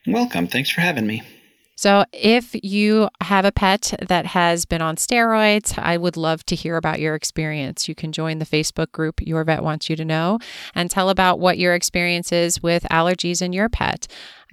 Welcome. 0.06 0.46
Thanks 0.46 0.70
for 0.70 0.80
having 0.80 1.06
me. 1.06 1.22
So, 1.76 2.04
if 2.12 2.54
you 2.62 3.08
have 3.20 3.44
a 3.44 3.50
pet 3.50 3.94
that 4.00 4.26
has 4.26 4.64
been 4.64 4.80
on 4.80 4.94
steroids, 4.94 5.76
I 5.76 5.96
would 5.96 6.16
love 6.16 6.46
to 6.46 6.54
hear 6.54 6.76
about 6.76 7.00
your 7.00 7.16
experience. 7.16 7.88
You 7.88 7.96
can 7.96 8.12
join 8.12 8.38
the 8.38 8.46
Facebook 8.46 8.92
group 8.92 9.20
Your 9.20 9.42
Vet 9.42 9.62
Wants 9.62 9.90
You 9.90 9.96
to 9.96 10.04
Know 10.04 10.38
and 10.74 10.88
tell 10.88 11.10
about 11.10 11.40
what 11.40 11.58
your 11.58 11.74
experience 11.74 12.30
is 12.30 12.62
with 12.62 12.86
allergies 12.92 13.42
in 13.42 13.52
your 13.52 13.68
pet. 13.68 14.06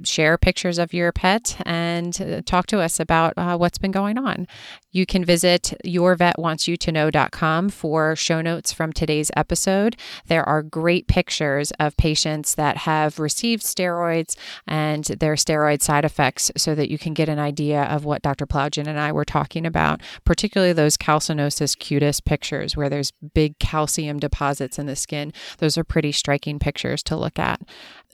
Share 0.04 0.38
pictures 0.38 0.78
of 0.78 0.94
your 0.94 1.12
pet 1.12 1.58
and 1.66 2.20
uh, 2.22 2.42
talk 2.46 2.68
to 2.68 2.80
us 2.80 3.00
about 3.00 3.34
uh, 3.38 3.58
what's 3.58 3.78
been 3.78 3.92
going 3.92 4.18
on. 4.18 4.48
You 4.92 5.06
can 5.06 5.24
visit 5.24 5.74
yourvetwantsyoutoKnow.com 5.86 7.70
for 7.70 8.16
show 8.16 8.42
notes 8.42 8.74
from 8.74 8.92
today's 8.92 9.32
episode. 9.36 9.96
There 10.28 10.48
are 10.48 10.62
great 10.62 11.08
pictures 11.08 11.72
of 11.80 11.96
patients 11.98 12.56
that 12.56 12.78
have 12.78 13.20
received 13.20 13.64
steroids 13.64 14.36
and 14.68 15.06
their 15.06 15.36
steroid 15.36 15.82
side 15.82 16.06
effects 16.06 16.52
so 16.58 16.76
that 16.76 16.90
you 16.90 16.98
can 16.98 17.14
get 17.14 17.30
an 17.30 17.40
idea 17.40 17.84
of 17.84 18.04
what 18.04 18.22
Dr. 18.22 18.46
Plowgian 18.46 18.88
and 18.88 19.00
I 19.00 19.12
were 19.12 19.26
talking 19.26 19.66
about, 19.66 20.02
particularly 20.26 20.74
those 20.74 20.98
calcinosis 20.98 21.78
cutis 21.78 22.24
pictures 22.24 22.76
where 22.76 22.90
there's 22.90 23.12
big 23.34 23.58
calcium 23.60 24.20
deposits 24.20 24.78
in 24.78 24.86
the 24.88 24.96
skin. 24.96 25.32
Those 25.60 25.78
are 25.78 25.84
pretty 25.84 26.12
striking 26.12 26.60
pictures 26.60 27.02
to 27.04 27.16
look 27.16 27.40
at. 27.40 27.62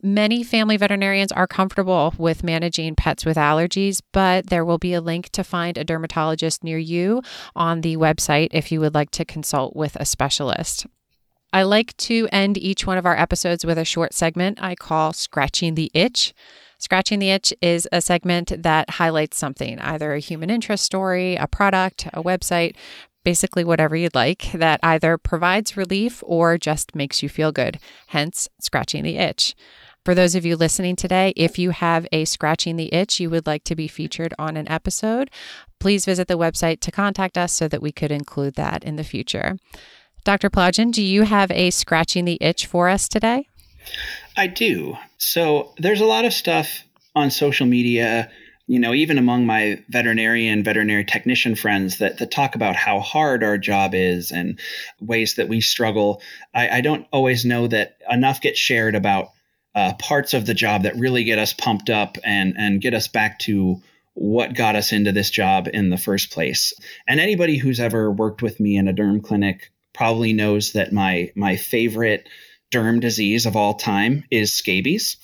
Many 0.04 0.44
family 0.44 0.78
veterinarians 0.78 1.32
are 1.32 1.48
comfortable 1.48 2.14
with 2.20 2.44
managing 2.44 2.96
pets 2.96 3.26
with 3.26 3.36
allergies, 3.36 4.02
but 4.12 4.48
there 4.48 4.64
will 4.64 4.78
be 4.78 4.94
a 4.94 5.02
link 5.02 5.30
to 5.30 5.44
find 5.44 5.78
a 5.78 5.84
dermatologist 5.84 6.64
near 6.64 6.78
you 6.78 7.24
on 7.56 7.82
the 7.82 7.98
website 7.98 8.50
if 8.52 8.72
you 8.72 8.80
would 8.80 8.94
like 8.94 9.10
to 9.12 9.26
consult 9.26 9.76
with 9.76 9.96
a 9.96 10.06
specialist. 10.06 10.86
I 11.52 11.64
like 11.64 11.98
to 11.98 12.28
end 12.32 12.58
each 12.58 12.86
one 12.86 12.98
of 12.98 13.06
our 13.06 13.18
episodes 13.18 13.66
with 13.66 13.80
a 13.80 13.86
short 13.86 14.14
segment 14.14 14.62
I 14.62 14.76
call 14.76 15.14
Scratching 15.14 15.74
the 15.74 15.90
Itch. 15.94 16.34
Scratching 16.78 17.18
the 17.18 17.32
Itch 17.32 17.52
is 17.60 17.88
a 17.92 18.02
segment 18.02 18.52
that 18.62 18.92
highlights 18.92 19.38
something, 19.38 19.80
either 19.80 20.14
a 20.14 20.20
human 20.20 20.52
interest 20.52 20.84
story, 20.84 21.36
a 21.36 21.48
product, 21.48 22.08
a 22.14 22.22
website, 22.22 22.76
basically 23.24 23.64
whatever 23.64 23.96
you'd 23.96 24.14
like, 24.14 24.52
that 24.54 24.80
either 24.84 25.18
provides 25.18 25.76
relief 25.76 26.22
or 26.26 26.58
just 26.58 26.96
makes 26.96 27.24
you 27.24 27.30
feel 27.30 27.52
good, 27.52 27.80
hence 28.08 28.48
scratching 28.60 29.04
the 29.04 29.18
itch. 29.18 29.56
For 30.08 30.16
those 30.16 30.36
of 30.36 30.46
you 30.46 30.56
listening 30.56 30.96
today, 30.96 31.34
if 31.36 31.60
you 31.60 31.72
have 31.72 32.08
a 32.14 32.24
scratching 32.24 32.78
the 32.78 32.94
itch 32.94 33.20
you 33.20 33.30
would 33.30 33.46
like 33.46 33.66
to 33.66 33.76
be 33.76 33.90
featured 33.90 34.34
on 34.40 34.56
an 34.56 34.66
episode, 34.72 35.30
please 35.80 36.06
visit 36.06 36.30
the 36.30 36.38
website 36.38 36.80
to 36.80 36.92
contact 36.92 37.38
us 37.38 37.52
so 37.52 37.68
that 37.68 37.82
we 37.82 37.92
could 37.92 38.10
include 38.10 38.56
that 38.56 38.86
in 38.86 38.96
the 38.96 39.04
future. 39.04 39.58
Dr. 40.24 40.50
Plowgian, 40.50 40.94
do 40.94 41.04
you 41.04 41.24
have 41.24 41.52
a 41.52 41.72
scratching 41.72 42.24
the 42.24 42.38
itch 42.40 42.68
for 42.68 42.88
us 42.88 43.10
today? 43.10 43.50
I 44.38 44.48
do. 44.48 44.98
So 45.18 45.74
there's 45.78 46.00
a 46.00 46.06
lot 46.06 46.24
of 46.24 46.32
stuff 46.32 46.86
on 47.14 47.30
social 47.30 47.66
media, 47.66 48.32
you 48.66 48.80
know, 48.80 48.94
even 48.94 49.18
among 49.18 49.46
my 49.46 49.84
veterinarian, 49.90 50.64
veterinary 50.64 51.04
technician 51.04 51.54
friends 51.54 51.98
that, 51.98 52.20
that 52.20 52.32
talk 52.32 52.56
about 52.56 52.78
how 52.78 53.02
hard 53.02 53.44
our 53.44 53.58
job 53.58 53.94
is 53.94 54.32
and 54.32 54.58
ways 55.02 55.36
that 55.36 55.50
we 55.50 55.60
struggle. 55.60 56.22
I, 56.54 56.78
I 56.78 56.80
don't 56.80 57.06
always 57.12 57.44
know 57.44 57.68
that 57.68 57.98
enough 58.10 58.40
gets 58.40 58.58
shared 58.58 58.96
about 58.96 59.32
uh, 59.78 59.94
parts 59.94 60.34
of 60.34 60.48
the 60.48 60.56
job 60.56 60.84
that 60.84 60.96
really 60.96 61.24
get 61.24 61.38
us 61.38 61.54
pumped 61.54 61.92
up 61.92 62.18
and 62.24 62.56
and 62.58 62.82
get 62.82 62.96
us 62.96 63.08
back 63.08 63.38
to 63.38 63.80
what 64.16 64.56
got 64.56 64.76
us 64.76 64.92
into 64.92 65.12
this 65.12 65.30
job 65.30 65.68
in 65.72 65.92
the 65.92 65.98
first 65.98 66.32
place. 66.32 66.74
And 67.08 67.20
anybody 67.20 67.58
who's 67.58 67.80
ever 67.80 68.12
worked 68.12 68.42
with 68.42 68.60
me 68.60 68.76
in 68.76 68.88
a 68.88 68.94
derm 68.94 69.24
clinic 69.24 69.72
probably 69.94 70.34
knows 70.34 70.74
that 70.74 70.92
my 70.92 71.32
my 71.36 71.58
favorite 71.58 72.28
derm 72.72 73.00
disease 73.00 73.46
of 73.46 73.56
all 73.56 73.76
time 73.76 74.24
is 74.32 74.52
scabies. 74.52 75.18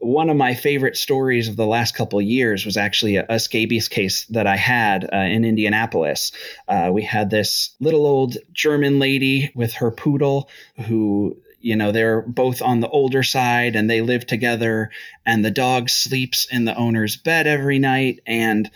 One 0.00 0.28
of 0.28 0.36
my 0.36 0.54
favorite 0.54 0.96
stories 0.96 1.48
of 1.48 1.54
the 1.54 1.66
last 1.66 1.94
couple 1.94 2.20
years 2.20 2.64
was 2.66 2.76
actually 2.76 3.16
a, 3.16 3.26
a, 3.28 3.38
scabies 3.38 3.86
case 3.86 4.26
that 4.30 4.46
I 4.46 4.56
had 4.56 5.04
uh, 5.12 5.16
in 5.18 5.44
Indianapolis. 5.44 6.32
Uh, 6.66 6.90
we 6.92 7.02
had 7.02 7.30
this 7.30 7.76
little 7.80 8.06
old 8.06 8.38
German 8.52 8.98
lady 8.98 9.52
with 9.54 9.74
her 9.74 9.90
poodle 9.90 10.48
who 10.86 11.36
you 11.60 11.76
know 11.76 11.92
they're 11.92 12.22
both 12.22 12.62
on 12.62 12.80
the 12.80 12.88
older 12.88 13.22
side 13.22 13.76
and 13.76 13.88
they 13.88 14.00
live 14.00 14.26
together 14.26 14.90
and 15.26 15.44
the 15.44 15.50
dog 15.50 15.88
sleeps 15.88 16.46
in 16.50 16.64
the 16.64 16.76
owner's 16.76 17.16
bed 17.16 17.46
every 17.46 17.78
night. 17.78 18.20
And 18.26 18.70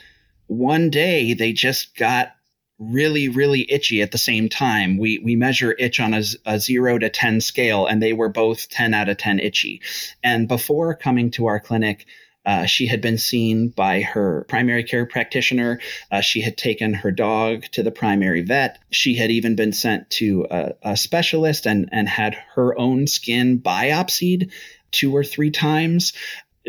one 0.47 0.91
day 0.91 1.35
they 1.35 1.53
just 1.53 1.97
got 1.97 2.35
really 2.79 3.29
really 3.29 3.71
itchy 3.71 4.03
at 4.03 4.11
the 4.11 4.19
same 4.19 4.49
time. 4.49 4.99
We 4.99 5.19
we 5.19 5.37
measure 5.37 5.75
itch 5.79 6.01
on 6.01 6.15
a, 6.15 6.23
a 6.45 6.59
0 6.59 6.99
to 6.99 7.09
10 7.09 7.41
scale 7.41 7.87
and 7.87 8.03
they 8.03 8.13
were 8.13 8.29
both 8.29 8.69
10 8.69 8.95
out 8.95 9.09
of 9.09 9.17
10 9.17 9.39
itchy. 9.39 9.81
And 10.23 10.49
before 10.49 10.95
coming 10.95 11.31
to 11.33 11.47
our 11.47 11.61
clinic 11.61 12.07
uh, 12.47 12.67
she 12.67 12.87
had 12.87 13.01
been 13.01 13.19
seen 13.19 13.69
by 13.69 14.03
her 14.03 14.45
primary 14.49 14.85
care 14.85 15.07
practitioner. 15.07 15.81
Uh, 16.11 16.21
she 16.21 16.41
had 16.41 16.57
taken 16.57 16.95
her 16.95 17.11
dog 17.11 17.65
to 17.73 17.83
the 17.83 17.91
primary 17.91 18.43
vet. 18.43 18.79
She 18.91 19.15
had 19.15 19.31
even 19.31 19.57
been 19.57 19.73
sent 19.73 20.11
to 20.11 20.47
a, 20.51 20.73
a 20.83 20.97
specialist 20.97 21.67
and, 21.67 21.89
and 21.93 22.09
had 22.09 22.35
her 22.55 22.79
own 22.79 23.07
skin 23.07 23.59
biopsied 23.59 24.51
two 24.91 25.15
or 25.15 25.25
three 25.25 25.51
times. 25.51 26.13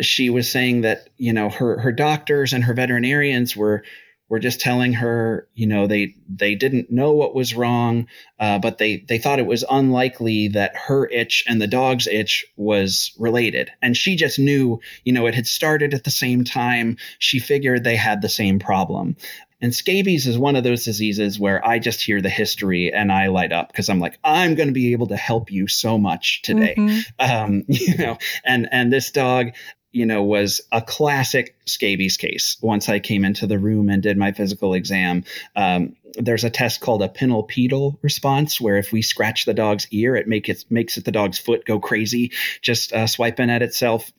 She 0.01 0.29
was 0.29 0.49
saying 0.49 0.81
that, 0.81 1.09
you 1.17 1.33
know, 1.33 1.49
her, 1.49 1.79
her 1.79 1.91
doctors 1.91 2.53
and 2.53 2.63
her 2.63 2.73
veterinarians 2.73 3.55
were 3.55 3.83
were 4.27 4.39
just 4.39 4.59
telling 4.59 4.93
her, 4.93 5.47
you 5.53 5.67
know, 5.67 5.87
they 5.87 6.15
they 6.27 6.55
didn't 6.55 6.91
know 6.91 7.11
what 7.11 7.35
was 7.35 7.53
wrong, 7.53 8.07
uh, 8.39 8.57
but 8.59 8.77
they 8.77 8.97
they 8.97 9.17
thought 9.17 9.39
it 9.39 9.45
was 9.45 9.63
unlikely 9.69 10.49
that 10.49 10.75
her 10.75 11.07
itch 11.07 11.43
and 11.47 11.61
the 11.61 11.67
dog's 11.67 12.07
itch 12.07 12.45
was 12.55 13.13
related, 13.19 13.71
and 13.81 13.95
she 13.95 14.15
just 14.15 14.39
knew, 14.39 14.79
you 15.03 15.13
know, 15.13 15.27
it 15.27 15.35
had 15.35 15.47
started 15.47 15.93
at 15.93 16.03
the 16.03 16.11
same 16.11 16.43
time. 16.43 16.97
She 17.19 17.39
figured 17.39 17.83
they 17.83 17.95
had 17.95 18.21
the 18.21 18.29
same 18.29 18.59
problem. 18.59 19.15
And 19.61 19.73
scabies 19.73 20.27
is 20.27 20.37
one 20.37 20.55
of 20.55 20.63
those 20.63 20.83
diseases 20.83 21.39
where 21.39 21.65
I 21.65 21.79
just 21.79 22.01
hear 22.01 22.21
the 22.21 22.29
history 22.29 22.93
and 22.93 23.11
I 23.11 23.27
light 23.27 23.53
up 23.53 23.69
because 23.69 23.89
I'm 23.89 23.99
like, 23.99 24.19
I'm 24.23 24.53
going 24.53 24.67
to 24.67 24.73
be 24.73 24.91
able 24.91 25.07
to 25.07 25.15
help 25.15 25.49
you 25.49 25.67
so 25.67 25.97
much 25.97 26.41
today. 26.41 26.75
Mm-hmm. 26.77 27.31
Um, 27.31 27.63
you 27.67 27.97
know, 27.97 28.17
and 28.43 28.67
and 28.71 28.91
this 28.91 29.11
dog, 29.11 29.53
you 29.95 30.05
know, 30.05 30.21
was 30.21 30.59
a 30.73 30.81
classic 30.81 31.55
scabies 31.65 32.17
case. 32.17 32.57
Once 32.61 32.89
I 32.89 32.99
came 32.99 33.23
into 33.23 33.47
the 33.47 33.57
room 33.57 33.89
and 33.89 34.03
did 34.03 34.17
my 34.17 34.33
physical 34.33 34.73
exam, 34.73 35.23
um, 35.55 35.95
there's 36.15 36.43
a 36.43 36.49
test 36.49 36.81
called 36.81 37.01
a 37.01 37.07
pinnal 37.07 37.43
pedal 37.43 37.97
response, 38.01 38.59
where 38.59 38.75
if 38.75 38.91
we 38.91 39.01
scratch 39.01 39.45
the 39.45 39.53
dog's 39.53 39.87
ear, 39.91 40.17
it 40.17 40.27
make 40.27 40.49
it 40.49 40.65
makes 40.69 40.97
it 40.97 41.05
the 41.05 41.13
dog's 41.13 41.37
foot 41.37 41.63
go 41.63 41.79
crazy, 41.79 42.33
just 42.61 42.91
uh, 42.91 43.07
swiping 43.07 43.49
at 43.49 43.61
itself. 43.61 44.11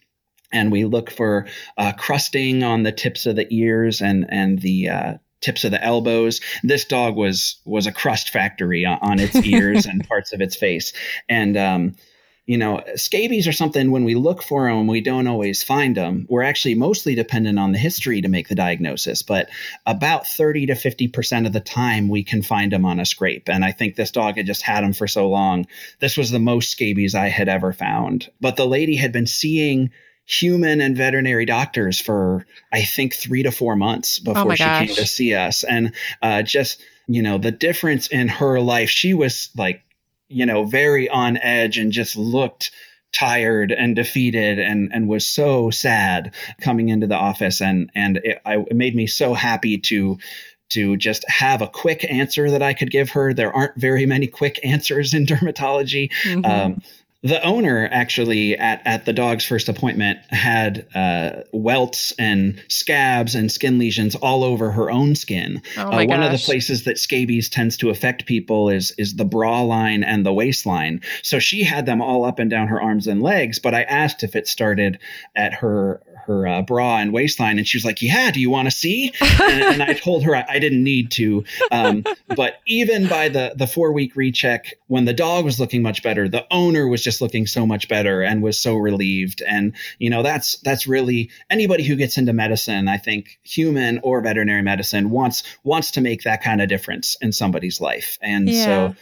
And 0.51 0.73
we 0.73 0.87
look 0.87 1.11
for 1.11 1.47
uh, 1.77 1.93
crusting 1.93 2.63
on 2.63 2.83
the 2.83 2.93
tips 2.93 3.27
of 3.27 3.37
the 3.37 3.47
ears 3.55 4.01
and 4.01 4.25
and 4.31 4.59
the 4.59 4.89
uh, 4.89 5.15
tips 5.43 5.65
of 5.65 5.73
the 5.73 5.85
elbows. 5.85 6.41
This 6.63 6.87
dog 6.87 7.17
was 7.17 7.61
was 7.67 7.87
a 7.87 7.93
crust 7.93 8.31
factory 8.31 8.87
on, 8.87 8.99
on 9.03 9.21
its 9.21 9.37
ears 9.45 9.85
and 9.85 10.09
parts 10.09 10.33
of 10.33 10.41
its 10.41 10.57
face, 10.57 10.95
and 11.29 11.55
um, 11.59 11.97
you 12.47 12.57
know, 12.57 12.81
scabies 12.95 13.49
are 13.49 13.53
something 13.53 13.91
when 13.91 14.05
we 14.05 14.15
look 14.15 14.41
for 14.41 14.69
them, 14.69 14.87
we 14.87 15.01
don't 15.01 15.27
always 15.27 15.65
find 15.65 15.97
them. 15.97 16.27
We're 16.29 16.45
actually 16.45 16.77
mostly 16.77 17.17
dependent 17.17 17.59
on 17.59 17.73
the 17.73 17.79
history 17.79 18.21
to 18.21 18.29
make 18.29 18.49
the 18.49 18.55
diagnosis, 18.55 19.23
but 19.23 19.51
about 19.85 20.29
30 20.29 20.67
to 20.67 20.75
50% 20.75 21.47
of 21.47 21.53
the 21.53 21.61
time 21.61 22.09
we 22.09 22.23
can 22.23 22.43
find 22.43 22.71
them 22.71 22.85
on 22.85 23.01
a 23.01 23.05
scrape. 23.05 23.49
And 23.49 23.65
I 23.65 23.73
think 23.73 23.97
this 23.97 24.13
dog 24.13 24.37
had 24.37 24.47
just 24.47 24.63
had 24.63 24.85
them 24.85 24.93
for 24.93 25.09
so 25.09 25.29
long. 25.29 25.67
This 25.99 26.17
was 26.17 26.31
the 26.31 26.39
most 26.39 26.71
scabies 26.71 27.17
I 27.17 27.29
had 27.29 27.49
ever 27.49 27.73
found. 27.73 28.31
But 28.41 28.55
the 28.55 28.67
lady 28.67 28.95
had 28.95 29.11
been 29.11 29.27
seeing 29.27 29.91
human 30.25 30.81
and 30.81 30.97
veterinary 30.97 31.47
doctors 31.47 32.01
for, 32.01 32.47
I 32.73 32.83
think, 32.83 33.15
three 33.15 33.43
to 33.43 33.51
four 33.51 33.75
months 33.75 34.21
oh 34.21 34.35
before 34.35 34.53
oh 34.53 34.55
she 34.55 34.65
gosh. 34.65 34.87
came 34.87 34.97
to 34.97 35.07
see 35.07 35.35
us. 35.35 35.65
And 35.65 35.95
uh, 36.23 36.43
just, 36.43 36.81
you 37.09 37.23
know, 37.23 37.39
the 37.39 37.53
difference 37.53 38.07
in 38.07 38.29
her 38.29 38.61
life, 38.61 38.91
she 38.91 39.15
was 39.15 39.51
like, 39.57 39.83
you 40.29 40.47
know, 40.47 40.65
very 40.65 41.09
on 41.09 41.37
edge 41.39 41.79
and 41.79 41.93
just 41.93 42.17
looked 42.17 42.71
tired 43.13 43.73
and 43.73 43.97
defeated 43.97 44.59
and 44.59 44.91
and 44.93 45.09
was 45.09 45.25
so 45.27 45.71
sad 45.71 46.35
coming 46.61 46.89
into 46.89 47.07
the 47.07 47.15
office 47.15 47.63
and 47.63 47.91
and 47.95 48.19
it, 48.19 48.41
I, 48.45 48.57
it 48.57 48.77
made 48.77 48.95
me 48.95 49.07
so 49.07 49.33
happy 49.33 49.79
to 49.79 50.19
to 50.71 50.97
just 50.97 51.25
have 51.29 51.63
a 51.63 51.69
quick 51.69 52.05
answer 52.11 52.51
that 52.51 52.63
I 52.63 52.75
could 52.75 52.91
give 52.91 53.11
her. 53.11 53.33
There 53.33 53.55
aren't 53.55 53.77
very 53.77 54.05
many 54.05 54.27
quick 54.27 54.59
answers 54.65 55.15
in 55.15 55.27
dermatology. 55.27 56.11
Mm-hmm. 56.25 56.45
Um, 56.45 56.83
the 57.27 57.43
owner 57.43 57.89
actually 57.91 58.57
at, 58.57 58.83
at 58.85 59.05
the 59.05 59.13
dog's 59.13 59.45
first 59.45 59.69
appointment 59.69 60.19
had 60.31 60.87
uh, 60.95 61.43
welts 61.53 62.13
and 62.19 62.63
scabs 62.69 63.35
and 63.35 63.51
skin 63.51 63.79
lesions 63.79 64.15
all 64.15 64.45
over 64.45 64.71
her 64.71 64.91
own 64.91 65.15
skin. 65.15 65.61
Oh 65.77 65.91
my 65.91 66.05
uh, 66.05 66.09
one 66.09 66.23
of 66.23 66.31
the 66.31 66.39
places 66.39 66.85
that 66.85 66.99
scabies 66.99 67.49
tends 67.49 67.77
to 67.79 67.91
affect 67.91 68.27
people 68.27 68.69
is 68.69 68.93
is 68.99 69.17
the 69.17 69.25
bra 69.25 69.63
line 69.63 70.05
and 70.05 70.25
the 70.25 70.33
waistline. 70.33 71.01
So 71.23 71.39
she 71.39 71.65
had 71.65 71.87
them 71.87 72.01
all 72.01 72.25
up 72.25 72.39
and 72.39 72.49
down 72.49 72.69
her 72.69 72.81
arms 72.81 73.07
and 73.07 73.23
legs. 73.23 73.59
But 73.59 73.75
I 73.75 73.83
asked 73.83 74.23
if 74.23 74.37
it 74.37 74.47
started 74.47 74.99
at 75.35 75.55
her 75.55 76.03
her 76.27 76.47
uh, 76.47 76.63
bra 76.63 76.99
and 76.99 77.13
waistline, 77.13 77.59
and 77.59 77.67
she 77.67 77.79
was 77.79 77.85
like, 77.85 78.03
"Yeah, 78.03 78.31
do 78.31 78.41
you 78.41 78.51
want 78.51 78.67
to 78.67 78.75
see?" 78.75 79.13
And, 79.47 79.63
and, 79.63 79.83
I 79.83 79.93
told 79.93 80.25
her 80.25 80.35
I, 80.35 80.45
I 80.49 80.59
didn't 80.59 80.83
need 80.83 81.11
to. 81.13 81.45
Um, 81.71 82.05
but 82.35 82.55
even 82.67 83.07
by 83.07 83.29
the 83.29 83.53
the 83.55 83.67
four 83.67 83.93
week 83.93 84.17
recheck, 84.17 84.75
when 84.89 85.05
the 85.05 85.13
dog 85.13 85.45
was 85.45 85.61
looking 85.61 85.83
much 85.83 86.03
better, 86.03 86.29
the 86.29 86.47
owner 86.51 86.89
was 86.89 87.03
just 87.03 87.16
looking 87.21 87.47
so 87.47 87.67
much 87.67 87.89
better 87.89 88.23
and 88.23 88.43
was 88.43 88.59
so 88.59 88.77
relieved. 88.77 89.43
And 89.43 89.75
you 89.99 90.11
know, 90.11 90.23
that's 90.23 90.59
that's 90.61 90.87
really 90.87 91.31
anybody 91.51 91.85
who 91.85 91.97
gets 91.97 92.19
into 92.19 92.33
medicine, 92.33 92.89
I 92.89 92.99
think, 92.99 93.39
human 93.43 94.01
or 94.03 94.21
veterinary 94.21 94.63
medicine 94.63 95.11
wants 95.11 95.43
wants 95.65 95.93
to 95.93 96.01
make 96.01 96.23
that 96.23 96.43
kind 96.43 96.61
of 96.61 96.69
difference 96.69 97.17
in 97.21 97.33
somebody's 97.33 97.81
life. 97.81 98.19
And 98.21 98.49
yeah. 98.49 98.65
so 98.65 98.97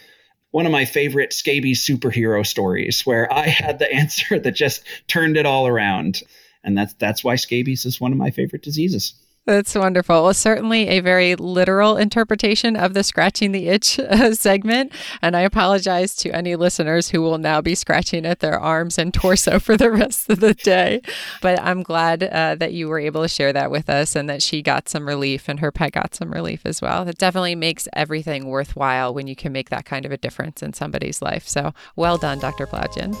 one 0.51 0.65
of 0.65 0.71
my 0.71 0.85
favorite 0.85 1.33
scabies 1.33 1.85
superhero 1.85 2.45
stories 2.45 3.05
where 3.05 3.31
I 3.31 3.47
had 3.47 3.77
the 3.77 3.91
answer 3.93 4.39
that 4.39 4.53
just 4.53 4.83
turned 5.07 5.35
it 5.35 5.45
all 5.45 5.67
around. 5.67 6.21
And 6.63 6.77
that's 6.77 6.93
that's 6.93 7.23
why 7.23 7.35
scabies 7.35 7.85
is 7.85 7.99
one 7.99 8.11
of 8.11 8.17
my 8.17 8.31
favorite 8.31 8.61
diseases. 8.61 9.13
That's 9.45 9.75
wonderful. 9.75 10.23
Well, 10.23 10.33
certainly 10.33 10.87
a 10.87 11.01
very 11.01 11.35
literal 11.35 11.97
interpretation 11.97 12.75
of 12.75 12.95
the 12.95 13.03
scratching 13.03 13.51
the 13.51 13.67
itch 13.67 13.99
uh, 13.99 14.33
segment. 14.33 14.91
And 15.21 15.37
I 15.37 15.41
apologize 15.41 16.15
to 16.17 16.31
any 16.31 16.55
listeners 16.55 17.09
who 17.09 17.21
will 17.21 17.37
now 17.37 17.61
be 17.61 17.75
scratching 17.75 18.25
at 18.25 18.39
their 18.39 18.59
arms 18.59 18.97
and 18.97 19.13
torso 19.13 19.59
for 19.65 19.77
the 19.77 19.91
rest 19.91 20.29
of 20.31 20.39
the 20.39 20.55
day. 20.55 21.01
But 21.41 21.61
I'm 21.61 21.83
glad 21.83 22.23
uh, 22.23 22.55
that 22.55 22.73
you 22.73 22.87
were 22.87 22.99
able 22.99 23.21
to 23.21 23.27
share 23.27 23.53
that 23.53 23.69
with 23.69 23.87
us 23.87 24.15
and 24.15 24.27
that 24.29 24.41
she 24.41 24.63
got 24.63 24.89
some 24.89 25.07
relief 25.07 25.47
and 25.47 25.59
her 25.59 25.71
pet 25.71 25.91
got 25.91 26.15
some 26.15 26.33
relief 26.33 26.61
as 26.65 26.81
well. 26.81 27.07
It 27.07 27.19
definitely 27.19 27.55
makes 27.55 27.87
everything 27.93 28.47
worthwhile 28.47 29.13
when 29.13 29.27
you 29.27 29.35
can 29.35 29.51
make 29.51 29.69
that 29.69 29.85
kind 29.85 30.05
of 30.05 30.11
a 30.11 30.17
difference 30.17 30.63
in 30.63 30.73
somebody's 30.73 31.21
life. 31.21 31.47
So 31.47 31.71
well 31.95 32.17
done, 32.17 32.39
Dr. 32.39 32.65
Plowgian. 32.65 33.15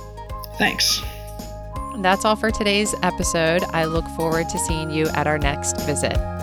Thanks. 0.57 1.03
That's 1.97 2.25
all 2.25 2.35
for 2.35 2.51
today's 2.51 2.93
episode. 3.03 3.63
I 3.73 3.85
look 3.85 4.07
forward 4.09 4.49
to 4.49 4.59
seeing 4.59 4.89
you 4.89 5.07
at 5.09 5.27
our 5.27 5.37
next 5.37 5.79
visit. 5.81 6.34